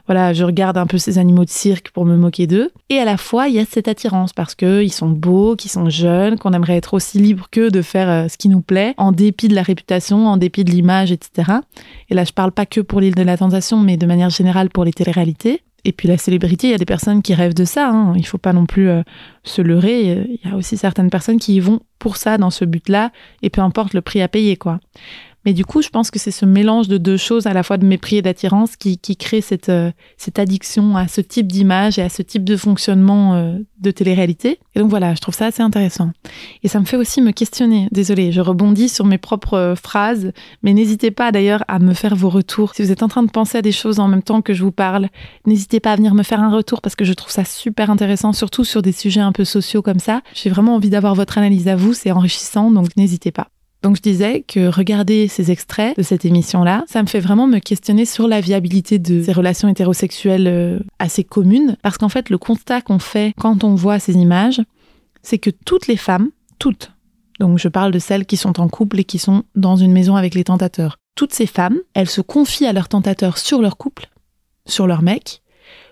voilà, 0.06 0.32
je 0.32 0.44
regarde 0.44 0.76
un 0.76 0.86
peu 0.86 0.98
ces 0.98 1.18
animaux 1.18 1.44
de 1.44 1.50
cirque 1.50 1.90
pour 1.90 2.04
me 2.04 2.16
moquer 2.16 2.46
d'eux. 2.46 2.70
Et 2.90 2.98
à 2.98 3.04
la 3.04 3.16
fois, 3.16 3.48
il 3.48 3.54
y 3.54 3.58
a 3.58 3.64
cette 3.64 3.88
attirance 3.88 4.32
parce 4.32 4.54
qu'ils 4.54 4.92
sont 4.92 5.08
beaux, 5.08 5.56
qu'ils 5.56 5.70
sont 5.70 5.88
jeunes, 5.88 6.38
qu'on 6.38 6.52
aimerait 6.52 6.76
être 6.76 6.94
aussi 6.94 7.18
libre 7.18 7.48
qu'eux 7.50 7.70
de 7.70 7.82
faire 7.82 8.08
euh, 8.08 8.28
ce 8.28 8.36
qui 8.36 8.48
nous 8.48 8.60
plaît, 8.60 8.94
en 8.98 9.12
dépit 9.12 9.48
de 9.48 9.54
la 9.54 9.62
réputation, 9.62 10.26
en 10.26 10.36
dépit 10.36 10.64
de 10.64 10.70
l'image, 10.70 11.10
etc. 11.10 11.52
Et 12.10 12.14
là, 12.14 12.24
je 12.24 12.32
parle 12.32 12.52
pas 12.52 12.66
que 12.66 12.80
pour 12.80 13.00
l'île 13.00 13.14
de 13.14 13.22
la 13.22 13.36
tentation, 13.36 13.80
mais 13.80 13.96
de 13.96 14.06
manière 14.06 14.30
générale 14.30 14.68
pour 14.68 14.84
les 14.84 14.92
téléréalités. 14.92 15.62
Et 15.84 15.92
puis 15.92 16.08
la 16.08 16.18
célébrité, 16.18 16.66
il 16.66 16.70
y 16.70 16.74
a 16.74 16.78
des 16.78 16.84
personnes 16.84 17.22
qui 17.22 17.34
rêvent 17.34 17.54
de 17.54 17.64
ça. 17.64 17.88
Hein. 17.88 18.12
Il 18.16 18.26
faut 18.26 18.38
pas 18.38 18.52
non 18.52 18.66
plus 18.66 18.88
euh, 18.88 19.02
se 19.44 19.62
leurrer. 19.62 20.26
Il 20.28 20.48
y 20.48 20.52
a 20.52 20.56
aussi 20.56 20.76
certaines 20.76 21.08
personnes 21.08 21.38
qui 21.38 21.54
y 21.54 21.60
vont 21.60 21.80
pour 21.98 22.16
ça, 22.16 22.36
dans 22.36 22.50
ce 22.50 22.64
but-là, 22.64 23.10
et 23.42 23.50
peu 23.50 23.60
importe 23.60 23.94
le 23.94 24.02
prix 24.02 24.20
à 24.20 24.28
payer, 24.28 24.56
quoi. 24.56 24.80
Mais 25.48 25.54
du 25.54 25.64
coup, 25.64 25.80
je 25.80 25.88
pense 25.88 26.10
que 26.10 26.18
c'est 26.18 26.30
ce 26.30 26.44
mélange 26.44 26.88
de 26.88 26.98
deux 26.98 27.16
choses, 27.16 27.46
à 27.46 27.54
la 27.54 27.62
fois 27.62 27.78
de 27.78 27.86
mépris 27.86 28.16
et 28.16 28.20
d'attirance, 28.20 28.76
qui, 28.76 28.98
crée 29.16 29.40
cette, 29.40 29.70
euh, 29.70 29.90
cette 30.18 30.38
addiction 30.38 30.94
à 30.94 31.08
ce 31.08 31.22
type 31.22 31.50
d'image 31.50 31.98
et 31.98 32.02
à 32.02 32.10
ce 32.10 32.20
type 32.20 32.44
de 32.44 32.54
fonctionnement 32.54 33.34
euh, 33.34 33.56
de 33.80 33.90
télé-réalité. 33.90 34.60
Et 34.74 34.80
donc 34.80 34.90
voilà, 34.90 35.14
je 35.14 35.20
trouve 35.22 35.34
ça 35.34 35.46
assez 35.46 35.62
intéressant. 35.62 36.10
Et 36.62 36.68
ça 36.68 36.80
me 36.80 36.84
fait 36.84 36.98
aussi 36.98 37.22
me 37.22 37.30
questionner. 37.30 37.88
Désolée, 37.92 38.30
je 38.30 38.42
rebondis 38.42 38.90
sur 38.90 39.06
mes 39.06 39.16
propres 39.16 39.54
euh, 39.54 39.74
phrases, 39.74 40.32
mais 40.62 40.74
n'hésitez 40.74 41.10
pas 41.10 41.32
d'ailleurs 41.32 41.64
à 41.66 41.78
me 41.78 41.94
faire 41.94 42.14
vos 42.14 42.28
retours. 42.28 42.74
Si 42.74 42.82
vous 42.82 42.92
êtes 42.92 43.02
en 43.02 43.08
train 43.08 43.22
de 43.22 43.30
penser 43.30 43.56
à 43.56 43.62
des 43.62 43.72
choses 43.72 44.00
en 44.00 44.08
même 44.08 44.22
temps 44.22 44.42
que 44.42 44.52
je 44.52 44.62
vous 44.62 44.70
parle, 44.70 45.08
n'hésitez 45.46 45.80
pas 45.80 45.92
à 45.92 45.96
venir 45.96 46.12
me 46.12 46.24
faire 46.24 46.42
un 46.42 46.54
retour 46.54 46.82
parce 46.82 46.94
que 46.94 47.06
je 47.06 47.14
trouve 47.14 47.32
ça 47.32 47.46
super 47.46 47.88
intéressant, 47.88 48.34
surtout 48.34 48.64
sur 48.64 48.82
des 48.82 48.92
sujets 48.92 49.22
un 49.22 49.32
peu 49.32 49.46
sociaux 49.46 49.80
comme 49.80 49.98
ça. 49.98 50.20
J'ai 50.34 50.50
vraiment 50.50 50.74
envie 50.74 50.90
d'avoir 50.90 51.14
votre 51.14 51.38
analyse 51.38 51.68
à 51.68 51.76
vous, 51.76 51.94
c'est 51.94 52.10
enrichissant, 52.10 52.70
donc 52.70 52.94
n'hésitez 52.98 53.30
pas. 53.30 53.48
Donc 53.82 53.96
je 53.96 54.02
disais 54.02 54.42
que 54.42 54.68
regarder 54.68 55.28
ces 55.28 55.52
extraits 55.52 55.96
de 55.96 56.02
cette 56.02 56.24
émission-là, 56.24 56.84
ça 56.88 57.02
me 57.02 57.06
fait 57.06 57.20
vraiment 57.20 57.46
me 57.46 57.60
questionner 57.60 58.04
sur 58.04 58.26
la 58.26 58.40
viabilité 58.40 58.98
de 58.98 59.22
ces 59.22 59.32
relations 59.32 59.68
hétérosexuelles 59.68 60.48
euh, 60.48 60.80
assez 60.98 61.22
communes, 61.22 61.76
parce 61.82 61.96
qu'en 61.96 62.08
fait 62.08 62.28
le 62.28 62.38
constat 62.38 62.80
qu'on 62.80 62.98
fait 62.98 63.34
quand 63.38 63.62
on 63.62 63.74
voit 63.76 64.00
ces 64.00 64.14
images, 64.14 64.60
c'est 65.22 65.38
que 65.38 65.50
toutes 65.50 65.86
les 65.86 65.96
femmes, 65.96 66.30
toutes, 66.58 66.92
donc 67.38 67.58
je 67.58 67.68
parle 67.68 67.92
de 67.92 68.00
celles 68.00 68.26
qui 68.26 68.36
sont 68.36 68.58
en 68.60 68.68
couple 68.68 68.98
et 69.00 69.04
qui 69.04 69.18
sont 69.18 69.44
dans 69.54 69.76
une 69.76 69.92
maison 69.92 70.16
avec 70.16 70.34
les 70.34 70.44
tentateurs, 70.44 70.98
toutes 71.14 71.32
ces 71.32 71.46
femmes, 71.46 71.78
elles 71.94 72.10
se 72.10 72.20
confient 72.20 72.66
à 72.66 72.72
leurs 72.72 72.88
tentateurs 72.88 73.38
sur 73.38 73.62
leur 73.62 73.76
couple, 73.76 74.08
sur 74.66 74.86
leur 74.86 75.02
mec, 75.02 75.42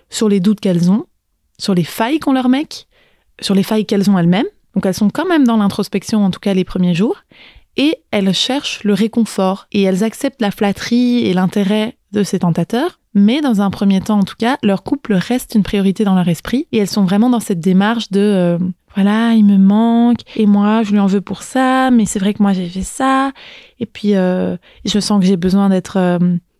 sur 0.09 0.27
les 0.27 0.41
doutes 0.41 0.59
qu'elles 0.59 0.91
ont, 0.91 1.05
sur 1.57 1.73
les 1.73 1.83
failles 1.85 2.19
qu'ont 2.19 2.33
leur 2.33 2.49
mec, 2.49 2.87
sur 3.41 3.55
les 3.55 3.63
failles 3.63 3.85
qu'elles 3.85 4.09
ont 4.09 4.17
elles-mêmes. 4.17 4.47
Donc 4.73 4.85
elles 4.85 4.93
sont 4.93 5.09
quand 5.09 5.25
même 5.25 5.45
dans 5.45 5.57
l'introspection, 5.57 6.23
en 6.23 6.31
tout 6.31 6.39
cas 6.39 6.53
les 6.53 6.65
premiers 6.65 6.93
jours 6.93 7.17
et 7.77 7.95
elles 8.11 8.33
cherchent 8.33 8.83
le 8.83 8.93
réconfort. 8.93 9.67
Et 9.71 9.83
elles 9.83 10.03
acceptent 10.03 10.41
la 10.41 10.51
flatterie 10.51 11.25
et 11.25 11.33
l'intérêt 11.33 11.97
de 12.11 12.23
ces 12.23 12.39
tentateurs. 12.39 12.99
Mais 13.13 13.41
dans 13.41 13.61
un 13.61 13.69
premier 13.71 14.01
temps, 14.01 14.19
en 14.19 14.23
tout 14.23 14.35
cas, 14.37 14.57
leur 14.61 14.83
couple 14.83 15.13
reste 15.13 15.55
une 15.55 15.63
priorité 15.63 16.03
dans 16.03 16.15
leur 16.15 16.27
esprit. 16.27 16.67
Et 16.71 16.77
elles 16.77 16.89
sont 16.89 17.03
vraiment 17.03 17.29
dans 17.29 17.39
cette 17.39 17.59
démarche 17.59 18.11
de 18.11 18.19
euh, 18.19 18.57
voilà, 18.95 19.33
il 19.33 19.45
me 19.45 19.57
manque. 19.57 20.21
Et 20.35 20.45
moi 20.45 20.83
je 20.83 20.91
lui 20.91 20.99
en 20.99 21.05
veux 21.07 21.21
pour 21.21 21.43
ça, 21.43 21.91
mais 21.91 22.05
c'est 22.05 22.19
vrai 22.19 22.33
que 22.33 22.41
moi 22.41 22.53
j'ai 22.53 22.67
fait 22.67 22.83
ça 22.83 23.31
et 23.79 23.85
puis 23.85 24.15
euh, 24.15 24.57
je 24.85 24.99
sens 24.99 25.19
que 25.19 25.25
j'ai 25.25 25.37
besoin 25.37 25.69
d'être 25.69 25.97
euh, 25.97 26.17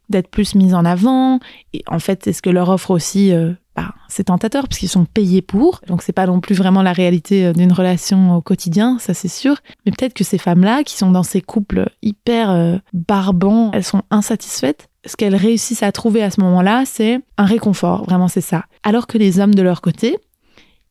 d'être 0.10 0.30
plus 0.30 0.56
mise 0.56 0.74
en 0.74 0.86
avant. 0.86 1.40
Et 1.74 1.84
en 1.88 2.00
fait, 2.00 2.22
c'est 2.24 2.34
ce 2.34 2.42
que 2.42 2.50
leur 2.50 2.70
offre 2.70 2.92
aussi 2.92 3.34
bah, 3.78 3.94
c'est 4.08 4.24
tentateur 4.24 4.68
puisqu'ils 4.68 4.90
sont 4.90 5.06
payés 5.06 5.44
pour. 5.44 5.82
Donc 5.88 6.02
c'est 6.02 6.12
pas 6.12 6.26
non 6.26 6.40
plus 6.40 6.56
vraiment 6.56 6.82
la 6.82 6.94
réalité 6.94 7.46
euh, 7.46 7.54
d'une 7.54 7.72
relation 7.72 8.36
au 8.36 8.42
quotidien, 8.42 8.98
ça 9.00 9.14
c'est 9.14 9.28
sûr. 9.28 9.58
Mais 9.86 9.92
peut-être 9.92 10.16
que 10.16 10.24
ces 10.24 10.40
femmes-là, 10.40 10.84
qui 10.84 10.98
sont 10.98 11.12
dans 11.12 11.22
ces 11.22 11.42
couples 11.42 11.88
hyper 12.02 12.50
euh, 12.50 12.78
barbants, 12.94 13.70
elles 13.74 13.84
sont 13.84 14.02
insatisfaites. 14.10 14.90
Ce 15.06 15.16
qu'elles 15.16 15.36
réussissent 15.36 15.84
à 15.84 15.92
trouver 15.92 16.24
à 16.24 16.32
ce 16.32 16.42
moment-là, 16.42 16.84
c'est 16.86 17.20
un 17.38 17.46
réconfort. 17.46 18.04
Vraiment, 18.06 18.28
c'est 18.28 18.42
ça. 18.42 18.66
Alors 18.82 19.06
que 19.06 19.20
les 19.20 19.40
hommes 19.40 19.54
de 19.54 19.62
leur 19.62 19.82
côté, 19.82 20.18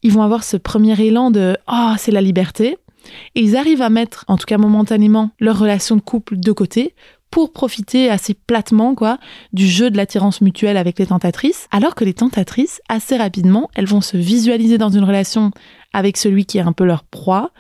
ils 0.02 0.12
vont 0.12 0.22
avoir 0.22 0.44
ce 0.44 0.56
premier 0.56 0.98
élan 1.00 1.32
de 1.32 1.56
oh 1.68 1.94
c'est 1.98 2.12
la 2.12 2.22
liberté. 2.22 2.78
Et 3.34 3.40
ils 3.40 3.56
arrivent 3.56 3.82
à 3.82 3.90
mettre, 3.90 4.24
en 4.28 4.36
tout 4.36 4.46
cas 4.46 4.58
momentanément, 4.58 5.30
leur 5.40 5.58
relation 5.58 5.96
de 5.96 6.00
couple 6.00 6.36
de 6.36 6.52
côté 6.52 6.94
pour 7.30 7.52
profiter 7.52 8.10
assez 8.10 8.34
platement 8.34 8.94
quoi 8.94 9.18
du 9.52 9.66
jeu 9.66 9.90
de 9.90 9.96
l'attirance 9.96 10.40
mutuelle 10.40 10.76
avec 10.76 10.98
les 10.98 11.06
tentatrices, 11.06 11.68
alors 11.70 11.94
que 11.94 12.04
les 12.04 12.14
tentatrices, 12.14 12.80
assez 12.88 13.16
rapidement, 13.16 13.68
elles 13.74 13.86
vont 13.86 14.00
se 14.00 14.16
visualiser 14.16 14.78
dans 14.78 14.90
une 14.90 15.04
relation 15.04 15.50
avec 15.92 16.16
celui 16.16 16.46
qui 16.46 16.58
est 16.58 16.62
un 16.62 16.72
peu 16.72 16.84
leur 16.84 17.04
proie, 17.04 17.50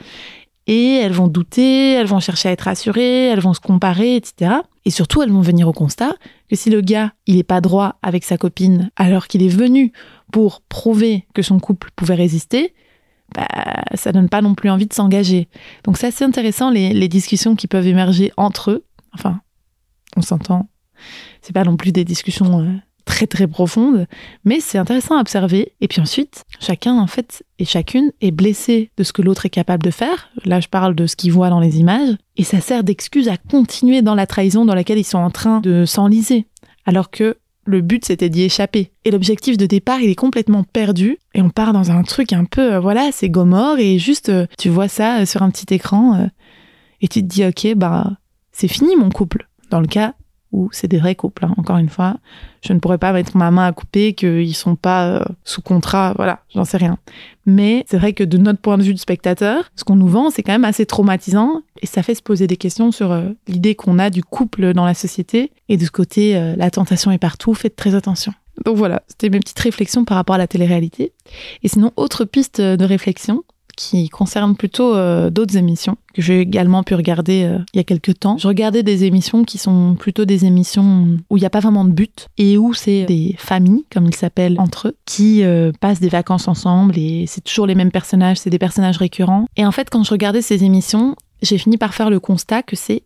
et 0.66 0.94
elles 0.96 1.12
vont 1.12 1.28
douter, 1.28 1.92
elles 1.92 2.06
vont 2.06 2.20
chercher 2.20 2.48
à 2.48 2.52
être 2.52 2.62
rassurées, 2.62 3.26
elles 3.26 3.40
vont 3.40 3.54
se 3.54 3.60
comparer, 3.60 4.16
etc. 4.16 4.56
Et 4.84 4.90
surtout, 4.90 5.22
elles 5.22 5.30
vont 5.30 5.40
venir 5.40 5.68
au 5.68 5.72
constat 5.72 6.14
que 6.48 6.56
si 6.56 6.70
le 6.70 6.80
gars, 6.80 7.12
il 7.26 7.36
est 7.36 7.44
pas 7.44 7.60
droit 7.60 7.96
avec 8.02 8.24
sa 8.24 8.36
copine, 8.36 8.90
alors 8.96 9.28
qu'il 9.28 9.42
est 9.42 9.48
venu 9.48 9.92
pour 10.32 10.62
prouver 10.62 11.26
que 11.34 11.42
son 11.42 11.60
couple 11.60 11.90
pouvait 11.94 12.14
résister, 12.14 12.74
bah, 13.34 13.46
ça 13.94 14.12
donne 14.12 14.28
pas 14.28 14.42
non 14.42 14.54
plus 14.54 14.70
envie 14.70 14.86
de 14.86 14.92
s'engager. 14.92 15.48
Donc 15.84 15.98
c'est 15.98 16.08
assez 16.08 16.24
intéressant 16.24 16.70
les, 16.70 16.92
les 16.92 17.08
discussions 17.08 17.54
qui 17.54 17.68
peuvent 17.68 17.86
émerger 17.86 18.32
entre 18.36 18.72
eux, 18.72 18.84
enfin 19.12 19.40
on 20.16 20.22
s'entend. 20.22 20.68
C'est 21.42 21.52
pas 21.52 21.64
non 21.64 21.76
plus 21.76 21.92
des 21.92 22.04
discussions 22.04 22.60
euh, 22.60 22.72
très 23.04 23.26
très 23.26 23.46
profondes, 23.46 24.06
mais 24.44 24.60
c'est 24.60 24.78
intéressant 24.78 25.16
à 25.16 25.20
observer. 25.20 25.72
Et 25.80 25.88
puis 25.88 26.00
ensuite, 26.00 26.44
chacun 26.60 26.98
en 26.98 27.06
fait 27.06 27.44
et 27.58 27.64
chacune 27.64 28.12
est 28.20 28.32
blessé 28.32 28.90
de 28.96 29.04
ce 29.04 29.12
que 29.12 29.22
l'autre 29.22 29.46
est 29.46 29.50
capable 29.50 29.82
de 29.82 29.90
faire. 29.90 30.30
Là, 30.44 30.60
je 30.60 30.68
parle 30.68 30.94
de 30.94 31.06
ce 31.06 31.16
qu'il 31.16 31.32
voit 31.32 31.48
dans 31.48 31.60
les 31.60 31.78
images, 31.78 32.16
et 32.36 32.44
ça 32.44 32.60
sert 32.60 32.84
d'excuse 32.84 33.28
à 33.28 33.36
continuer 33.36 34.02
dans 34.02 34.14
la 34.14 34.26
trahison 34.26 34.64
dans 34.64 34.74
laquelle 34.74 34.98
ils 34.98 35.04
sont 35.04 35.18
en 35.18 35.30
train 35.30 35.60
de 35.60 35.84
s'enliser, 35.84 36.46
alors 36.84 37.10
que 37.10 37.36
le 37.64 37.80
but 37.80 38.04
c'était 38.04 38.28
d'y 38.28 38.42
échapper. 38.42 38.92
Et 39.04 39.10
l'objectif 39.10 39.56
de 39.56 39.66
départ, 39.66 40.00
il 40.00 40.10
est 40.10 40.14
complètement 40.14 40.62
perdu. 40.62 41.18
Et 41.34 41.42
on 41.42 41.50
part 41.50 41.72
dans 41.72 41.90
un 41.90 42.02
truc 42.04 42.32
un 42.32 42.44
peu, 42.44 42.74
euh, 42.74 42.80
voilà, 42.80 43.10
c'est 43.12 43.28
Gomorre. 43.28 43.78
Et 43.80 43.98
juste, 43.98 44.28
euh, 44.28 44.46
tu 44.56 44.68
vois 44.68 44.86
ça 44.86 45.26
sur 45.26 45.42
un 45.42 45.50
petit 45.50 45.74
écran. 45.74 46.28
et 47.00 47.08
tu 47.08 47.22
te 47.22 47.26
dis, 47.26 47.44
ok, 47.44 47.74
bah, 47.74 48.12
c'est 48.52 48.68
fini 48.68 48.94
mon 48.94 49.10
couple 49.10 49.48
dans 49.70 49.80
le 49.80 49.86
cas 49.86 50.14
où 50.52 50.68
c'est 50.72 50.88
des 50.88 50.98
vrais 50.98 51.14
couples. 51.14 51.44
Hein. 51.44 51.54
Encore 51.56 51.76
une 51.76 51.88
fois, 51.88 52.16
je 52.62 52.72
ne 52.72 52.78
pourrais 52.78 52.98
pas 52.98 53.12
mettre 53.12 53.36
ma 53.36 53.50
main 53.50 53.66
à 53.66 53.72
couper 53.72 54.14
qu'ils 54.14 54.54
sont 54.54 54.76
pas 54.76 55.06
euh, 55.06 55.24
sous 55.44 55.60
contrat, 55.60 56.14
voilà, 56.16 56.40
j'en 56.54 56.64
sais 56.64 56.76
rien. 56.76 56.98
Mais 57.44 57.84
c'est 57.88 57.98
vrai 57.98 58.12
que 58.12 58.24
de 58.24 58.38
notre 58.38 58.60
point 58.60 58.78
de 58.78 58.82
vue 58.82 58.94
de 58.94 58.98
spectateur, 58.98 59.70
ce 59.76 59.84
qu'on 59.84 59.96
nous 59.96 60.08
vend, 60.08 60.30
c'est 60.30 60.42
quand 60.42 60.52
même 60.52 60.64
assez 60.64 60.86
traumatisant 60.86 61.62
et 61.82 61.86
ça 61.86 62.02
fait 62.02 62.14
se 62.14 62.22
poser 62.22 62.46
des 62.46 62.56
questions 62.56 62.90
sur 62.90 63.12
euh, 63.12 63.28
l'idée 63.48 63.74
qu'on 63.74 63.98
a 63.98 64.10
du 64.10 64.22
couple 64.22 64.72
dans 64.72 64.86
la 64.86 64.94
société 64.94 65.52
et 65.68 65.76
de 65.76 65.84
ce 65.84 65.90
côté, 65.90 66.36
euh, 66.36 66.54
la 66.56 66.70
tentation 66.70 67.10
est 67.10 67.18
partout, 67.18 67.54
faites 67.54 67.76
très 67.76 67.94
attention. 67.94 68.32
Donc 68.64 68.76
voilà, 68.78 69.02
c'était 69.06 69.28
mes 69.28 69.38
petites 69.38 69.58
réflexions 69.58 70.06
par 70.06 70.16
rapport 70.16 70.36
à 70.36 70.38
la 70.38 70.46
télé-réalité. 70.46 71.12
Et 71.62 71.68
sinon, 71.68 71.92
autre 71.96 72.24
piste 72.24 72.60
de 72.60 72.84
réflexion, 72.84 73.44
qui 73.76 74.08
concerne 74.08 74.56
plutôt 74.56 74.94
euh, 74.94 75.30
d'autres 75.30 75.56
émissions 75.56 75.96
que 76.14 76.22
j'ai 76.22 76.40
également 76.40 76.82
pu 76.82 76.94
regarder 76.94 77.44
euh, 77.44 77.58
il 77.74 77.76
y 77.76 77.80
a 77.80 77.84
quelques 77.84 78.18
temps. 78.18 78.38
Je 78.38 78.48
regardais 78.48 78.82
des 78.82 79.04
émissions 79.04 79.44
qui 79.44 79.58
sont 79.58 79.94
plutôt 79.98 80.24
des 80.24 80.46
émissions 80.46 81.18
où 81.28 81.36
il 81.36 81.40
n'y 81.40 81.46
a 81.46 81.50
pas 81.50 81.60
vraiment 81.60 81.84
de 81.84 81.92
but 81.92 82.28
et 82.38 82.56
où 82.56 82.72
c'est 82.72 83.04
des 83.04 83.36
familles, 83.38 83.84
comme 83.92 84.06
ils 84.06 84.14
s'appellent 84.14 84.58
entre 84.58 84.88
eux, 84.88 84.96
qui 85.04 85.44
euh, 85.44 85.72
passent 85.78 86.00
des 86.00 86.08
vacances 86.08 86.48
ensemble 86.48 86.96
et 86.96 87.26
c'est 87.28 87.42
toujours 87.42 87.66
les 87.66 87.74
mêmes 87.74 87.92
personnages, 87.92 88.38
c'est 88.38 88.50
des 88.50 88.58
personnages 88.58 88.96
récurrents. 88.96 89.44
Et 89.56 89.66
en 89.66 89.72
fait, 89.72 89.90
quand 89.90 90.02
je 90.02 90.10
regardais 90.10 90.42
ces 90.42 90.64
émissions, 90.64 91.14
j'ai 91.42 91.58
fini 91.58 91.76
par 91.76 91.92
faire 91.92 92.08
le 92.08 92.18
constat 92.18 92.62
que 92.62 92.76
c'est 92.76 93.02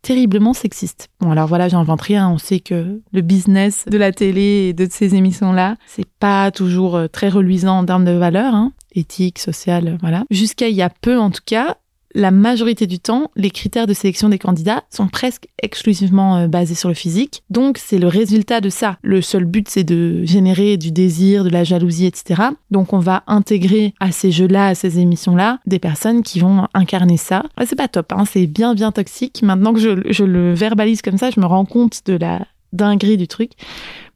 terriblement 0.00 0.52
sexiste. 0.52 1.08
Bon 1.20 1.30
alors 1.30 1.46
voilà, 1.46 1.68
j'invente 1.68 2.02
rien, 2.02 2.28
on 2.28 2.36
sait 2.36 2.60
que 2.60 3.00
le 3.10 3.20
business 3.22 3.86
de 3.90 3.96
la 3.96 4.12
télé 4.12 4.68
et 4.68 4.72
de 4.74 4.86
ces 4.90 5.14
émissions-là, 5.14 5.76
c'est 5.86 6.06
pas 6.20 6.50
toujours 6.50 7.00
très 7.10 7.30
reluisant 7.30 7.78
en 7.78 7.84
termes 7.86 8.04
de 8.04 8.12
valeur. 8.12 8.54
Hein 8.54 8.72
éthique, 8.94 9.38
sociale, 9.38 9.98
voilà. 10.00 10.24
Jusqu'à 10.30 10.68
il 10.68 10.76
y 10.76 10.82
a 10.82 10.90
peu 10.90 11.18
en 11.18 11.30
tout 11.30 11.42
cas, 11.44 11.76
la 12.14 12.30
majorité 12.30 12.86
du 12.86 13.00
temps, 13.00 13.30
les 13.34 13.50
critères 13.50 13.86
de 13.86 13.92
sélection 13.92 14.28
des 14.28 14.38
candidats 14.38 14.84
sont 14.88 15.08
presque 15.08 15.48
exclusivement 15.62 16.36
euh, 16.36 16.46
basés 16.46 16.76
sur 16.76 16.88
le 16.88 16.94
physique. 16.94 17.42
Donc, 17.50 17.78
c'est 17.78 17.98
le 17.98 18.06
résultat 18.06 18.60
de 18.60 18.68
ça. 18.68 18.98
Le 19.02 19.20
seul 19.20 19.44
but, 19.44 19.68
c'est 19.68 19.84
de 19.84 20.24
générer 20.24 20.76
du 20.76 20.92
désir, 20.92 21.42
de 21.42 21.50
la 21.50 21.64
jalousie, 21.64 22.06
etc. 22.06 22.42
Donc, 22.70 22.92
on 22.92 23.00
va 23.00 23.24
intégrer 23.26 23.94
à 23.98 24.12
ces 24.12 24.30
jeux-là, 24.30 24.68
à 24.68 24.74
ces 24.74 25.00
émissions-là, 25.00 25.58
des 25.66 25.80
personnes 25.80 26.22
qui 26.22 26.38
vont 26.38 26.68
incarner 26.72 27.16
ça. 27.16 27.42
c'est 27.66 27.76
pas 27.76 27.88
top, 27.88 28.12
hein, 28.12 28.24
c'est 28.30 28.46
bien, 28.46 28.74
bien 28.74 28.92
toxique. 28.92 29.42
Maintenant 29.42 29.74
que 29.74 29.80
je, 29.80 30.12
je 30.12 30.24
le 30.24 30.54
verbalise 30.54 31.02
comme 31.02 31.18
ça, 31.18 31.30
je 31.30 31.40
me 31.40 31.46
rends 31.46 31.64
compte 31.64 32.02
de 32.06 32.14
la 32.14 32.46
dinguerie 32.72 33.16
du 33.16 33.28
truc. 33.28 33.52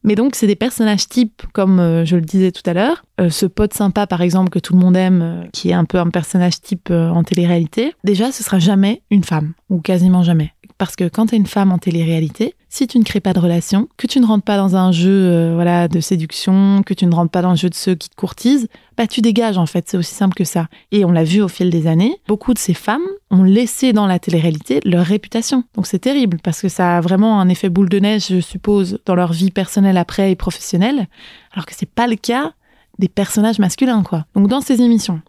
Mais 0.03 0.15
donc, 0.15 0.35
c'est 0.35 0.47
des 0.47 0.55
personnages 0.55 1.07
types, 1.07 1.43
comme 1.53 1.79
euh, 1.79 2.05
je 2.05 2.15
le 2.15 2.21
disais 2.21 2.51
tout 2.51 2.61
à 2.65 2.73
l'heure. 2.73 3.03
Euh, 3.19 3.29
ce 3.29 3.45
pote 3.45 3.73
sympa, 3.73 4.07
par 4.07 4.21
exemple, 4.21 4.49
que 4.49 4.59
tout 4.59 4.73
le 4.73 4.79
monde 4.79 4.95
aime, 4.95 5.21
euh, 5.21 5.43
qui 5.51 5.69
est 5.69 5.73
un 5.73 5.85
peu 5.85 5.97
un 5.97 6.09
personnage 6.09 6.61
type 6.61 6.89
en 6.91 7.23
télé-réalité. 7.23 7.93
Déjà, 8.03 8.31
ce 8.31 8.43
sera 8.43 8.59
jamais 8.59 9.01
une 9.11 9.23
femme, 9.23 9.53
ou 9.69 9.79
quasiment 9.79 10.23
jamais. 10.23 10.53
Parce 10.77 10.95
que 10.95 11.09
quand 11.09 11.27
tu 11.27 11.35
es 11.35 11.37
une 11.37 11.45
femme 11.45 11.71
en 11.71 11.77
télé-réalité, 11.77 12.55
si 12.69 12.85
tu 12.85 12.99
ne 12.99 13.03
crées 13.03 13.19
pas 13.19 13.33
de 13.33 13.39
relation, 13.39 13.89
que 13.97 14.05
tu 14.05 14.19
ne 14.19 14.25
rentres 14.25 14.43
pas 14.43 14.57
dans 14.57 14.75
un 14.75 14.91
jeu 14.91 15.09
euh, 15.09 15.53
voilà 15.55 15.87
de 15.87 15.99
séduction, 15.99 16.83
que 16.85 16.93
tu 16.93 17.07
ne 17.07 17.13
rentres 17.13 17.31
pas 17.31 17.41
dans 17.41 17.49
le 17.49 17.55
jeu 17.55 17.69
de 17.69 17.75
ceux 17.75 17.95
qui 17.95 18.09
te 18.09 18.15
courtisent, 18.15 18.67
bah 18.95 19.07
tu 19.07 19.21
dégages 19.21 19.57
en 19.57 19.65
fait, 19.65 19.85
c'est 19.89 19.97
aussi 19.97 20.13
simple 20.13 20.35
que 20.35 20.43
ça. 20.43 20.67
Et 20.91 21.03
on 21.03 21.11
l'a 21.11 21.23
vu 21.23 21.41
au 21.41 21.47
fil 21.47 21.71
des 21.71 21.87
années, 21.87 22.15
beaucoup 22.27 22.53
de 22.53 22.59
ces 22.59 22.75
femmes 22.75 23.05
ont 23.31 23.43
laissé 23.43 23.91
dans 23.91 24.05
la 24.05 24.19
télé-réalité 24.19 24.81
leur 24.85 25.05
réputation. 25.05 25.63
Donc 25.73 25.87
c'est 25.87 25.99
terrible 25.99 26.37
parce 26.43 26.61
que 26.61 26.69
ça 26.69 26.97
a 26.97 27.01
vraiment 27.01 27.41
un 27.41 27.49
effet 27.49 27.69
boule 27.69 27.89
de 27.89 27.99
neige, 27.99 28.27
je 28.29 28.39
suppose, 28.39 28.99
dans 29.05 29.15
leur 29.15 29.33
vie 29.33 29.51
personnelle 29.51 29.97
après 29.97 30.31
et 30.31 30.35
professionnelle, 30.35 31.07
alors 31.53 31.65
que 31.65 31.73
c'est 31.75 31.89
pas 31.89 32.07
le 32.07 32.15
cas 32.15 32.53
des 32.99 33.09
personnages 33.09 33.59
masculins 33.59 34.03
quoi. 34.03 34.25
Donc 34.35 34.47
dans 34.47 34.61
ces 34.61 34.81
émissions, 34.81 35.21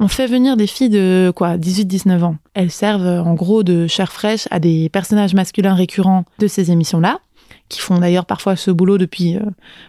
on 0.00 0.08
fait 0.08 0.26
venir 0.26 0.56
des 0.56 0.66
filles 0.66 0.90
de 0.90 1.32
quoi 1.34 1.56
18-19 1.56 2.22
ans. 2.22 2.36
Elles 2.54 2.70
servent 2.70 3.26
en 3.26 3.34
gros 3.34 3.62
de 3.62 3.86
chair 3.86 4.12
fraîche 4.12 4.46
à 4.50 4.60
des 4.60 4.88
personnages 4.88 5.34
masculins 5.34 5.74
récurrents 5.74 6.24
de 6.38 6.46
ces 6.46 6.70
émissions-là, 6.70 7.20
qui 7.68 7.80
font 7.80 7.98
d'ailleurs 7.98 8.26
parfois 8.26 8.56
ce 8.56 8.70
boulot 8.70 8.98
depuis 8.98 9.36
euh, 9.36 9.40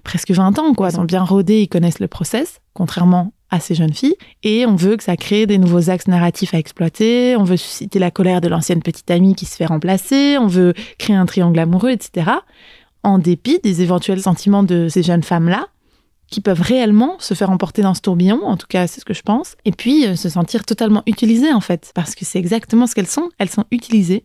presque 0.03 0.31
20 0.31 0.57
ans. 0.59 0.73
Quoi. 0.73 0.89
Ils 0.89 0.95
sont 0.95 1.03
bien 1.03 1.23
rodés, 1.23 1.61
ils 1.61 1.67
connaissent 1.67 1.99
le 1.99 2.07
process, 2.07 2.61
contrairement 2.73 3.33
à 3.51 3.59
ces 3.59 3.75
jeunes 3.75 3.93
filles. 3.93 4.15
Et 4.43 4.65
on 4.65 4.75
veut 4.75 4.97
que 4.97 5.03
ça 5.03 5.17
crée 5.17 5.45
des 5.45 5.57
nouveaux 5.57 5.89
axes 5.89 6.07
narratifs 6.07 6.53
à 6.53 6.57
exploiter, 6.57 7.35
on 7.35 7.43
veut 7.43 7.57
susciter 7.57 7.99
la 7.99 8.11
colère 8.11 8.41
de 8.41 8.47
l'ancienne 8.47 8.81
petite 8.81 9.09
amie 9.11 9.35
qui 9.35 9.45
se 9.45 9.55
fait 9.55 9.65
remplacer, 9.65 10.37
on 10.39 10.47
veut 10.47 10.73
créer 10.97 11.15
un 11.15 11.25
triangle 11.25 11.59
amoureux, 11.59 11.91
etc. 11.91 12.31
En 13.03 13.17
dépit 13.17 13.59
des 13.63 13.81
éventuels 13.81 14.21
sentiments 14.21 14.63
de 14.63 14.87
ces 14.89 15.03
jeunes 15.03 15.23
femmes-là, 15.23 15.67
qui 16.29 16.41
peuvent 16.41 16.61
réellement 16.61 17.15
se 17.19 17.33
faire 17.33 17.49
emporter 17.49 17.81
dans 17.81 17.93
ce 17.93 18.01
tourbillon, 18.01 18.41
en 18.43 18.57
tout 18.57 18.67
cas 18.67 18.87
c'est 18.87 19.01
ce 19.01 19.05
que 19.05 19.13
je 19.13 19.21
pense, 19.21 19.55
et 19.65 19.71
puis 19.71 20.05
euh, 20.05 20.15
se 20.15 20.29
sentir 20.29 20.65
totalement 20.65 21.03
utilisées 21.05 21.53
en 21.53 21.61
fait, 21.61 21.91
parce 21.95 22.15
que 22.15 22.25
c'est 22.25 22.39
exactement 22.39 22.87
ce 22.87 22.95
qu'elles 22.95 23.07
sont, 23.07 23.29
elles 23.37 23.49
sont 23.49 23.65
utilisées. 23.71 24.23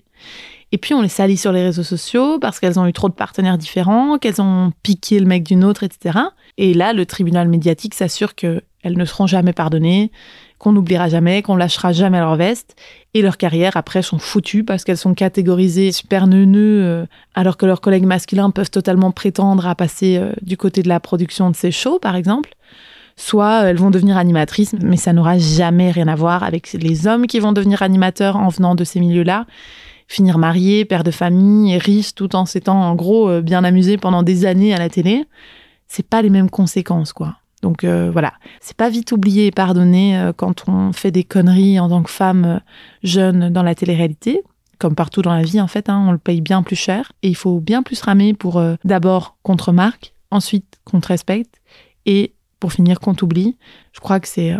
Et 0.72 0.78
puis 0.78 0.92
on 0.92 1.02
les 1.02 1.08
salit 1.08 1.36
sur 1.36 1.52
les 1.52 1.62
réseaux 1.62 1.84
sociaux 1.84 2.38
parce 2.40 2.58
qu'elles 2.58 2.80
ont 2.80 2.86
eu 2.86 2.92
trop 2.92 3.08
de 3.08 3.14
partenaires 3.14 3.58
différents, 3.58 4.18
qu'elles 4.18 4.42
ont 4.42 4.72
piqué 4.82 5.20
le 5.20 5.26
mec 5.26 5.44
d'une 5.44 5.62
autre, 5.62 5.84
etc. 5.84 6.18
Et 6.58 6.74
là, 6.74 6.92
le 6.92 7.06
tribunal 7.06 7.48
médiatique 7.48 7.94
s'assure 7.94 8.34
qu'elles 8.34 8.62
ne 8.84 9.04
seront 9.04 9.28
jamais 9.28 9.52
pardonnées, 9.52 10.10
qu'on 10.58 10.72
n'oubliera 10.72 11.08
jamais, 11.08 11.42
qu'on 11.42 11.56
lâchera 11.56 11.92
jamais 11.92 12.18
leur 12.18 12.36
veste. 12.36 12.76
Et 13.12 13.22
leurs 13.22 13.36
carrières, 13.36 13.76
après, 13.76 14.02
sont 14.02 14.18
foutues 14.18 14.64
parce 14.64 14.84
qu'elles 14.84 14.98
sont 14.98 15.14
catégorisées 15.14 15.92
super 15.92 16.26
neuneux, 16.26 16.82
euh, 16.82 17.06
alors 17.34 17.56
que 17.56 17.66
leurs 17.66 17.80
collègues 17.80 18.06
masculins 18.06 18.50
peuvent 18.50 18.70
totalement 18.70 19.10
prétendre 19.10 19.66
à 19.66 19.74
passer 19.74 20.16
euh, 20.16 20.32
du 20.42 20.56
côté 20.56 20.82
de 20.82 20.88
la 20.88 21.00
production 21.00 21.50
de 21.50 21.56
ces 21.56 21.70
shows, 21.70 21.98
par 21.98 22.16
exemple. 22.16 22.54
Soit 23.16 23.62
elles 23.64 23.76
vont 23.76 23.90
devenir 23.90 24.16
animatrices, 24.16 24.74
mais 24.80 24.96
ça 24.96 25.12
n'aura 25.12 25.38
jamais 25.38 25.90
rien 25.92 26.08
à 26.08 26.16
voir 26.16 26.42
avec 26.42 26.72
les 26.72 27.06
hommes 27.06 27.26
qui 27.26 27.38
vont 27.38 27.52
devenir 27.52 27.82
animateurs 27.82 28.36
en 28.36 28.48
venant 28.48 28.74
de 28.74 28.82
ces 28.82 28.98
milieux-là. 28.98 29.46
Finir 30.08 30.36
mariés, 30.36 30.84
père 30.84 31.04
de 31.04 31.10
famille, 31.10 31.78
riches, 31.78 32.14
tout 32.14 32.34
en 32.36 32.44
s'étant 32.44 32.82
en 32.82 32.94
gros 32.94 33.28
euh, 33.28 33.40
bien 33.40 33.64
amusés 33.64 33.98
pendant 33.98 34.22
des 34.22 34.46
années 34.46 34.74
à 34.74 34.78
la 34.78 34.88
télé. 34.88 35.24
C'est 35.86 36.06
pas 36.06 36.22
les 36.22 36.30
mêmes 36.30 36.50
conséquences, 36.50 37.12
quoi. 37.12 37.36
Donc 37.64 37.82
euh, 37.82 38.10
voilà, 38.12 38.34
c'est 38.60 38.76
pas 38.76 38.90
vite 38.90 39.10
oublié 39.10 39.46
et 39.46 39.50
pardonné 39.50 40.18
euh, 40.18 40.34
quand 40.36 40.68
on 40.68 40.92
fait 40.92 41.10
des 41.10 41.24
conneries 41.24 41.80
en 41.80 41.88
tant 41.88 42.02
que 42.02 42.10
femme 42.10 42.44
euh, 42.44 42.58
jeune 43.02 43.48
dans 43.48 43.62
la 43.62 43.74
télé-réalité. 43.74 44.42
Comme 44.78 44.94
partout 44.94 45.22
dans 45.22 45.32
la 45.32 45.44
vie, 45.44 45.62
en 45.62 45.66
fait, 45.66 45.88
hein, 45.88 46.04
on 46.06 46.12
le 46.12 46.18
paye 46.18 46.42
bien 46.42 46.62
plus 46.62 46.76
cher. 46.76 47.12
Et 47.22 47.28
il 47.28 47.36
faut 47.36 47.60
bien 47.60 47.82
plus 47.82 48.02
ramer 48.02 48.34
pour 48.34 48.62
d'abord 48.84 49.38
qu'on 49.42 49.56
te 49.56 49.64
remarque, 49.64 50.12
ensuite 50.30 50.78
qu'on 50.84 51.00
te 51.00 51.08
respecte, 51.08 51.62
et 52.04 52.34
pour 52.60 52.72
finir 52.72 53.00
qu'on 53.00 53.14
t'oublie. 53.14 53.56
Je 53.92 54.00
crois 54.00 54.20
que 54.20 54.28
c'est 54.28 54.54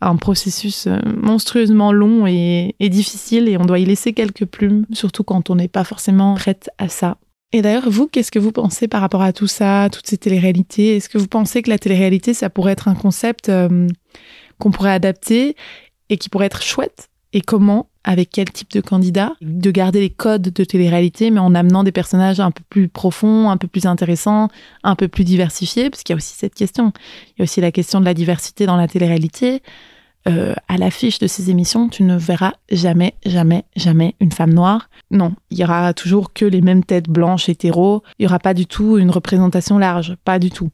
un 0.00 0.16
processus 0.16 0.86
monstrueusement 1.16 1.92
long 1.92 2.26
et, 2.26 2.76
et, 2.78 2.88
difficile 2.90 3.48
et 3.48 3.56
on 3.56 3.64
doit 3.64 3.78
y 3.78 3.86
laisser 3.86 4.12
quelques 4.12 4.44
plumes, 4.44 4.84
surtout 4.92 5.24
quand 5.24 5.48
on 5.48 5.56
n'est 5.56 5.66
pas 5.66 5.82
forcément 5.82 6.34
prête 6.34 6.70
à 6.78 6.88
ça. 6.88 7.16
Et 7.52 7.60
d'ailleurs, 7.60 7.90
vous, 7.90 8.08
qu'est-ce 8.08 8.30
que 8.30 8.38
vous 8.38 8.52
pensez 8.52 8.88
par 8.88 9.02
rapport 9.02 9.22
à 9.22 9.32
tout 9.32 9.46
ça, 9.46 9.88
toutes 9.92 10.06
ces 10.06 10.16
téléréalités? 10.16 10.96
Est-ce 10.96 11.08
que 11.08 11.18
vous 11.18 11.28
pensez 11.28 11.62
que 11.62 11.68
la 11.68 11.78
télé-réalité, 11.78 12.32
ça 12.32 12.48
pourrait 12.48 12.72
être 12.72 12.88
un 12.88 12.94
concept 12.94 13.50
euh, 13.50 13.86
qu'on 14.58 14.70
pourrait 14.70 14.92
adapter 14.92 15.54
et 16.08 16.16
qui 16.16 16.30
pourrait 16.30 16.46
être 16.46 16.62
chouette? 16.62 17.10
Et 17.34 17.42
comment 17.42 17.88
Avec 18.04 18.30
quel 18.30 18.50
type 18.50 18.70
de 18.72 18.80
candidat? 18.80 19.34
De 19.42 19.70
garder 19.70 20.00
les 20.00 20.10
codes 20.10 20.42
de 20.42 20.64
télé-réalité, 20.64 21.30
mais 21.30 21.40
en 21.40 21.54
amenant 21.54 21.84
des 21.84 21.92
personnages 21.92 22.40
un 22.40 22.50
peu 22.50 22.62
plus 22.70 22.88
profonds, 22.88 23.50
un 23.50 23.58
peu 23.58 23.68
plus 23.68 23.84
intéressants, 23.84 24.48
un 24.82 24.96
peu 24.96 25.08
plus 25.08 25.24
diversifiés, 25.24 25.90
parce 25.90 26.02
qu'il 26.02 26.14
y 26.14 26.16
a 26.16 26.16
aussi 26.16 26.34
cette 26.34 26.54
question. 26.54 26.92
Il 27.28 27.40
y 27.40 27.42
a 27.42 27.44
aussi 27.44 27.60
la 27.60 27.72
question 27.72 28.00
de 28.00 28.06
la 28.06 28.14
diversité 28.14 28.64
dans 28.64 28.76
la 28.76 28.88
télé-réalité. 28.88 29.62
Euh, 30.28 30.54
à 30.68 30.76
l'affiche 30.76 31.18
de 31.18 31.26
ces 31.26 31.50
émissions, 31.50 31.88
tu 31.88 32.04
ne 32.04 32.16
verras 32.16 32.52
jamais, 32.70 33.14
jamais, 33.26 33.64
jamais 33.74 34.14
une 34.20 34.30
femme 34.30 34.54
noire. 34.54 34.88
Non, 35.10 35.34
il 35.50 35.58
y 35.58 35.64
aura 35.64 35.92
toujours 35.94 36.32
que 36.32 36.44
les 36.44 36.60
mêmes 36.60 36.84
têtes 36.84 37.08
blanches 37.08 37.48
hétéros. 37.48 38.04
Il 38.18 38.22
y 38.22 38.26
aura 38.26 38.38
pas 38.38 38.54
du 38.54 38.66
tout 38.66 38.98
une 38.98 39.10
représentation 39.10 39.78
large, 39.78 40.16
pas 40.24 40.38
du 40.38 40.50
tout. 40.50 40.70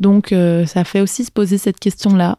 Donc 0.00 0.32
euh, 0.32 0.66
ça 0.66 0.82
fait 0.82 1.00
aussi 1.00 1.24
se 1.24 1.30
poser 1.30 1.56
cette 1.56 1.78
question-là 1.78 2.38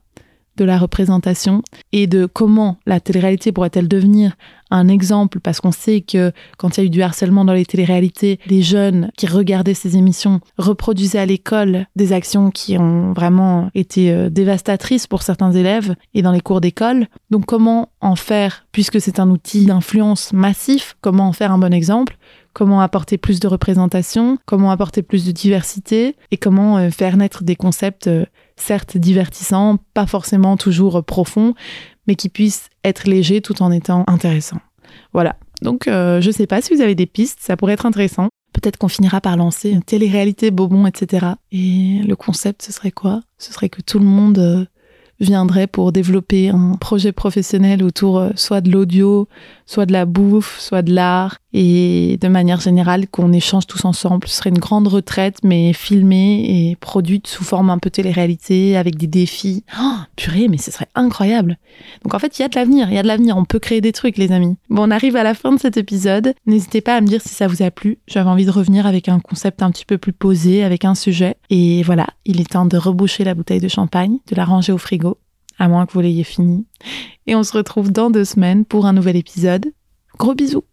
de 0.62 0.66
la 0.66 0.78
représentation 0.78 1.64
et 1.92 2.06
de 2.06 2.28
comment 2.28 2.78
la 2.86 3.00
télé-réalité 3.00 3.52
pourrait-elle 3.52 3.88
devenir 3.88 4.36
un 4.70 4.88
exemple 4.88 5.40
parce 5.40 5.60
qu'on 5.60 5.72
sait 5.72 6.02
que 6.02 6.32
quand 6.58 6.78
il 6.78 6.82
y 6.82 6.84
a 6.84 6.86
eu 6.86 6.90
du 6.92 7.02
harcèlement 7.02 7.44
dans 7.44 7.54
les 7.54 7.66
téléréalités, 7.66 8.40
les 8.46 8.62
jeunes 8.62 9.12
qui 9.18 9.26
regardaient 9.26 9.74
ces 9.74 9.98
émissions 9.98 10.40
reproduisaient 10.60 11.18
à 11.18 11.26
l'école 11.26 11.88
des 11.96 12.14
actions 12.14 12.52
qui 12.52 12.78
ont 12.78 13.12
vraiment 13.12 13.72
été 13.74 14.12
euh, 14.12 14.30
dévastatrices 14.30 15.08
pour 15.08 15.24
certains 15.24 15.52
élèves 15.52 15.96
et 16.14 16.22
dans 16.22 16.32
les 16.32 16.42
cours 16.42 16.62
d'école. 16.62 17.08
Donc 17.32 17.48
comment 17.48 17.90
en 18.02 18.16
faire, 18.16 18.66
puisque 18.72 19.02
c'est 19.02 19.20
un 19.20 19.30
outil 19.30 19.66
d'influence 19.66 20.32
massif, 20.32 20.96
comment 21.02 21.28
en 21.28 21.34
faire 21.34 21.52
un 21.52 21.58
bon 21.58 21.74
exemple 21.74 22.18
comment 22.54 22.82
apporter 22.82 23.18
plus 23.18 23.40
de 23.40 23.48
représentation, 23.48 24.38
comment 24.46 24.72
apporter 24.72 25.02
plus 25.04 25.26
de 25.26 25.32
diversité 25.32 26.18
et 26.32 26.38
comment 26.38 26.78
euh, 26.78 26.90
faire 26.90 27.16
naître 27.16 27.44
des 27.44 27.56
concepts 27.56 28.08
euh, 28.08 28.26
certes 28.62 28.98
divertissants, 28.98 29.78
pas 29.94 30.08
forcément 30.08 30.58
toujours 30.58 31.04
profonds, 31.04 31.54
mais 32.08 32.16
qui 32.16 32.30
puissent 32.30 32.70
être 32.84 33.08
légers 33.08 33.42
tout 33.42 33.62
en 33.62 33.72
étant 33.72 34.04
intéressants. 34.08 34.62
Voilà. 35.14 35.36
Donc, 35.62 35.88
euh, 35.88 36.22
je 36.22 36.32
sais 36.32 36.48
pas 36.48 36.62
si 36.62 36.74
vous 36.74 36.82
avez 36.82 36.96
des 36.96 37.06
pistes, 37.06 37.40
ça 37.42 37.56
pourrait 37.58 37.74
être 37.74 37.86
intéressant. 37.86 38.30
Peut-être 38.54 38.78
qu'on 38.78 38.88
finira 38.88 39.22
par 39.22 39.38
lancer 39.38 39.70
une 39.70 39.84
télé-réalité 39.84 40.52
Bobon, 40.52 40.86
etc. 40.86 41.28
Et 41.52 42.02
le 42.06 42.16
concept, 42.16 42.64
ce 42.64 42.72
serait 42.72 42.92
quoi? 42.92 43.22
Ce 43.38 43.54
serait 43.54 43.70
que 43.70 43.82
tout 43.82 44.00
le 44.00 44.06
monde 44.06 44.68
viendrait 45.22 45.68
pour 45.68 45.92
développer 45.92 46.50
un 46.50 46.76
projet 46.80 47.12
professionnel 47.12 47.84
autour 47.84 48.20
euh, 48.20 48.30
soit 48.36 48.62
de 48.62 48.72
l'audio, 48.72 49.28
soit 49.66 49.86
de 49.86 49.94
la 49.94 50.06
bouffe, 50.06 50.60
soit 50.60 50.82
de 50.82 50.94
l'art, 50.94 51.38
et 51.54 52.18
de 52.22 52.28
manière 52.28 52.60
générale 52.62 53.08
qu'on 53.08 53.34
échange 53.34 53.68
tous 53.68 53.86
ensemble. 53.86 54.28
Ce 54.28 54.38
serait 54.38 54.50
une 54.50 54.60
grande 54.60 54.88
retraite, 54.88 55.40
mais 55.44 55.74
filmée 55.74 56.70
et 56.70 56.76
produite 56.76 57.28
sous 57.28 57.44
forme 57.44 57.70
un 57.70 57.78
peu 57.78 57.90
télé-réalité, 57.90 58.78
avec 58.78 58.98
des 58.98 59.08
défis. 59.08 59.64
Oh, 59.80 59.96
purée, 60.16 60.48
mais 60.48 60.58
ce 60.58 60.72
serait 60.72 60.88
incroyable. 60.96 61.58
Donc 62.04 62.14
en 62.14 62.20
fait, 62.20 62.40
il 62.40 62.42
y 62.42 62.46
a 62.46 62.48
de 62.48 62.56
l'avenir, 62.56 62.90
il 62.90 62.96
y 62.96 62.98
a 62.98 63.04
de 63.04 63.08
l'avenir, 63.08 63.38
on 63.38 63.46
peut 63.46 63.60
créer 63.60 63.82
des 63.82 63.92
trucs, 63.92 64.18
les 64.18 64.32
amis. 64.32 64.58
Bon, 64.70 64.88
on 64.88 64.92
arrive 64.92 65.16
à 65.16 65.24
la 65.24 65.34
fin 65.34 65.54
de 65.54 65.60
cet 65.60 65.78
épisode. 65.78 66.34
N'hésitez 66.46 66.82
pas 66.82 66.96
à 66.96 67.02
me 67.02 67.08
dire 67.08 67.22
si 67.22 67.30
ça 67.30 67.48
vous 67.48 67.62
a 67.62 67.72
plu. 67.72 68.00
J'avais 68.08 68.30
envie 68.30 68.46
de 68.46 68.52
revenir 68.52 68.86
avec 68.86 69.10
un 69.10 69.20
concept 69.20 69.62
un 69.62 69.72
petit 69.72 69.86
peu 69.86 69.98
plus 69.98 70.14
posé, 70.14 70.64
avec 70.64 70.86
un 70.86 70.96
sujet. 70.96 71.36
Et 71.50 71.84
voilà, 71.84 72.08
il 72.26 72.40
est 72.40 72.50
temps 72.50 72.66
de 72.66 72.78
reboucher 72.78 73.24
la 73.24 73.34
bouteille 73.34 73.60
de 73.60 73.68
champagne, 73.68 74.18
de 74.28 74.36
la 74.36 74.46
ranger 74.46 74.72
au 74.72 74.78
frigo, 74.78 75.11
à 75.62 75.68
moins 75.68 75.86
que 75.86 75.94
vous 75.94 76.02
l'ayez 76.02 76.24
fini. 76.24 76.66
Et 77.28 77.36
on 77.36 77.44
se 77.44 77.56
retrouve 77.56 77.92
dans 77.92 78.10
deux 78.10 78.26
semaines 78.26 78.66
pour 78.66 78.88
un 78.88 78.94
nouvel 78.94 79.16
épisode. 79.16 79.72
Gros 80.18 80.34
bisous 80.34 80.64